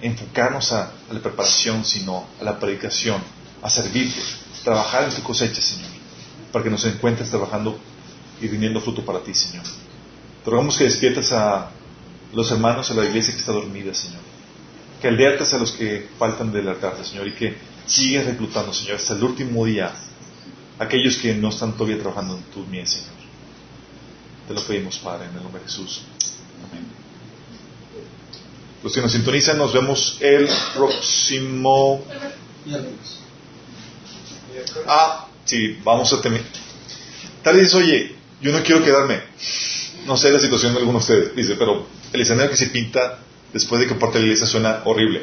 [0.00, 3.22] enfocarnos a, la preparación, sino a la predicación,
[3.62, 4.20] a servirte,
[4.62, 5.90] trabajar en tu cosecha, Señor,
[6.52, 7.78] para que nos encuentres trabajando
[8.40, 9.64] y rindiendo fruto para ti, Señor.
[10.44, 11.70] Te que despiertes a
[12.34, 14.20] los hermanos, a la iglesia que está dormida, Señor.
[15.00, 17.56] Que alertes a los que faltan de alertarte, Señor, y que
[17.86, 19.92] sigues reclutando, Señor, hasta el último día,
[20.78, 23.14] aquellos que no están todavía trabajando en tu mies, Señor.
[24.48, 26.02] Te lo pedimos, Padre, en el nombre de Jesús.
[26.70, 26.84] Amén.
[28.82, 32.04] Los que nos sintonizan, nos vemos el próximo.
[34.86, 36.46] Ah, sí, vamos a terminar.
[37.42, 39.22] Tal vez oye, yo no quiero quedarme.
[40.06, 41.36] No sé la situación de alguno de ustedes.
[41.36, 43.20] Dice, pero el escenario que se pinta
[43.54, 45.22] después de que parte la iglesia suena horrible.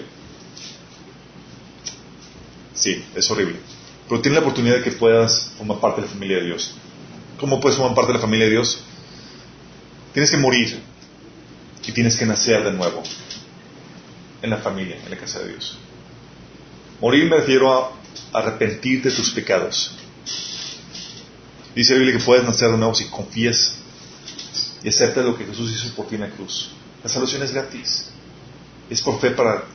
[2.82, 3.58] Sí, es horrible.
[4.10, 6.74] Pero tiene la oportunidad de que puedas formar parte de la familia de Dios.
[7.40, 8.80] ¿Cómo puedes formar parte de la familia de Dios?
[10.14, 10.82] Tienes que morir
[11.86, 13.04] y tienes que nacer de nuevo
[14.42, 15.78] en la familia, en la casa de Dios.
[17.00, 17.92] Morir me refiero a
[18.34, 19.92] arrepentirte de tus pecados.
[21.76, 23.76] Dice la Biblia que puedes nacer de nuevo si confías
[24.84, 26.72] y aceptas lo que Jesús hizo por ti en la cruz.
[27.04, 28.10] La salvación es gratis.
[28.90, 29.66] Es por fe para...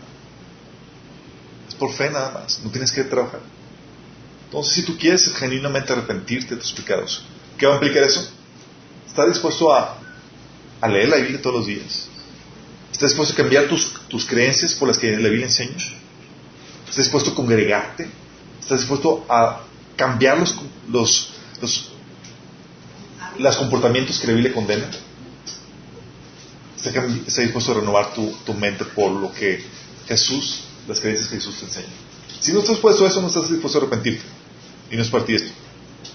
[1.79, 2.61] Por fe nada más.
[2.65, 3.41] No tienes que trabajar.
[4.47, 7.25] Entonces, si tú quieres genuinamente arrepentirte de tus pecados,
[7.59, 8.29] ¿qué va a implicar eso?
[9.07, 9.99] ¿Estás dispuesto a,
[10.81, 12.09] a leer la Biblia todos los días?
[12.93, 15.77] ¿Estás dispuesto a cambiar tus, tus creencias por las que la Biblia enseña?
[16.89, 18.09] ¿Estás dispuesto a congregarte?
[18.61, 19.61] ¿Estás dispuesto a
[19.97, 20.55] cambiar los,
[20.89, 21.91] los, los,
[23.39, 24.89] los comportamientos que la Biblia condena?
[26.77, 29.63] ¿Estás dispuesto a renovar tu, tu, mente por lo que
[30.07, 31.87] Jesús, las creencias que Jesús te enseña?
[32.41, 34.25] Si no estás dispuesto a eso, no estás dispuesto a arrepentirte.
[34.91, 35.51] Y no es para ti esto.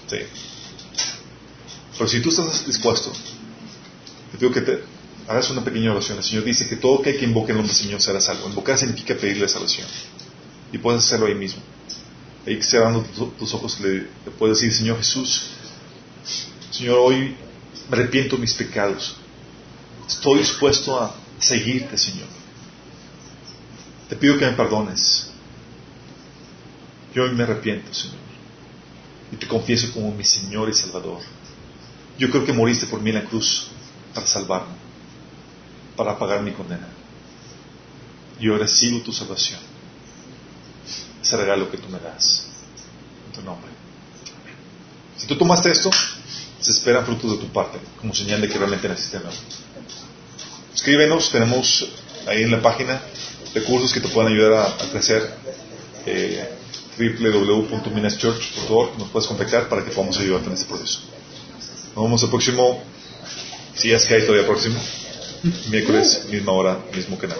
[0.08, 0.18] Sí.
[1.92, 3.12] Pero si tú estás dispuesto,
[4.32, 4.84] te digo que te
[5.28, 6.18] hagas una pequeña oración.
[6.18, 8.48] El Señor dice que todo aquel que invoque el nombre del Señor será salvo.
[8.48, 9.86] Invocar significa pedirle salvación.
[10.72, 11.62] Y puedes hacerlo ahí mismo.
[12.46, 13.02] Ahí que cerrando
[13.38, 15.50] tus ojos le, le puedes decir, Señor Jesús,
[16.70, 17.36] Señor, hoy
[17.88, 19.16] me arrepiento de mis pecados.
[20.08, 22.26] Estoy dispuesto a seguirte, Señor.
[24.08, 25.30] Te pido que me perdones.
[27.14, 28.16] Yo hoy me arrepiento, Señor.
[29.32, 31.20] Y te confieso como mi Señor y Salvador.
[32.18, 33.68] Yo creo que moriste por mí en la cruz
[34.14, 34.74] para salvarme,
[35.96, 36.88] para pagar mi condena.
[38.38, 39.60] Yo recibo tu salvación.
[41.22, 42.46] Ese regalo que tú me das.
[43.26, 43.70] En tu nombre.
[45.16, 45.90] Si tú tomaste esto,
[46.60, 49.36] se esperan frutos de tu parte, como señal de que realmente naciste nuevo.
[50.74, 51.88] Escríbenos, tenemos
[52.26, 53.00] ahí en la página
[53.54, 55.28] recursos que te puedan ayudar a, a crecer.
[56.06, 56.48] Eh,
[56.98, 61.00] www.minaschurch.org nos puedes contactar para que podamos ayudarte en este proceso.
[61.94, 62.82] Nos vemos el próximo,
[63.74, 64.78] si es que hay todavía próximo,
[65.70, 67.38] miércoles, misma hora, mismo canal.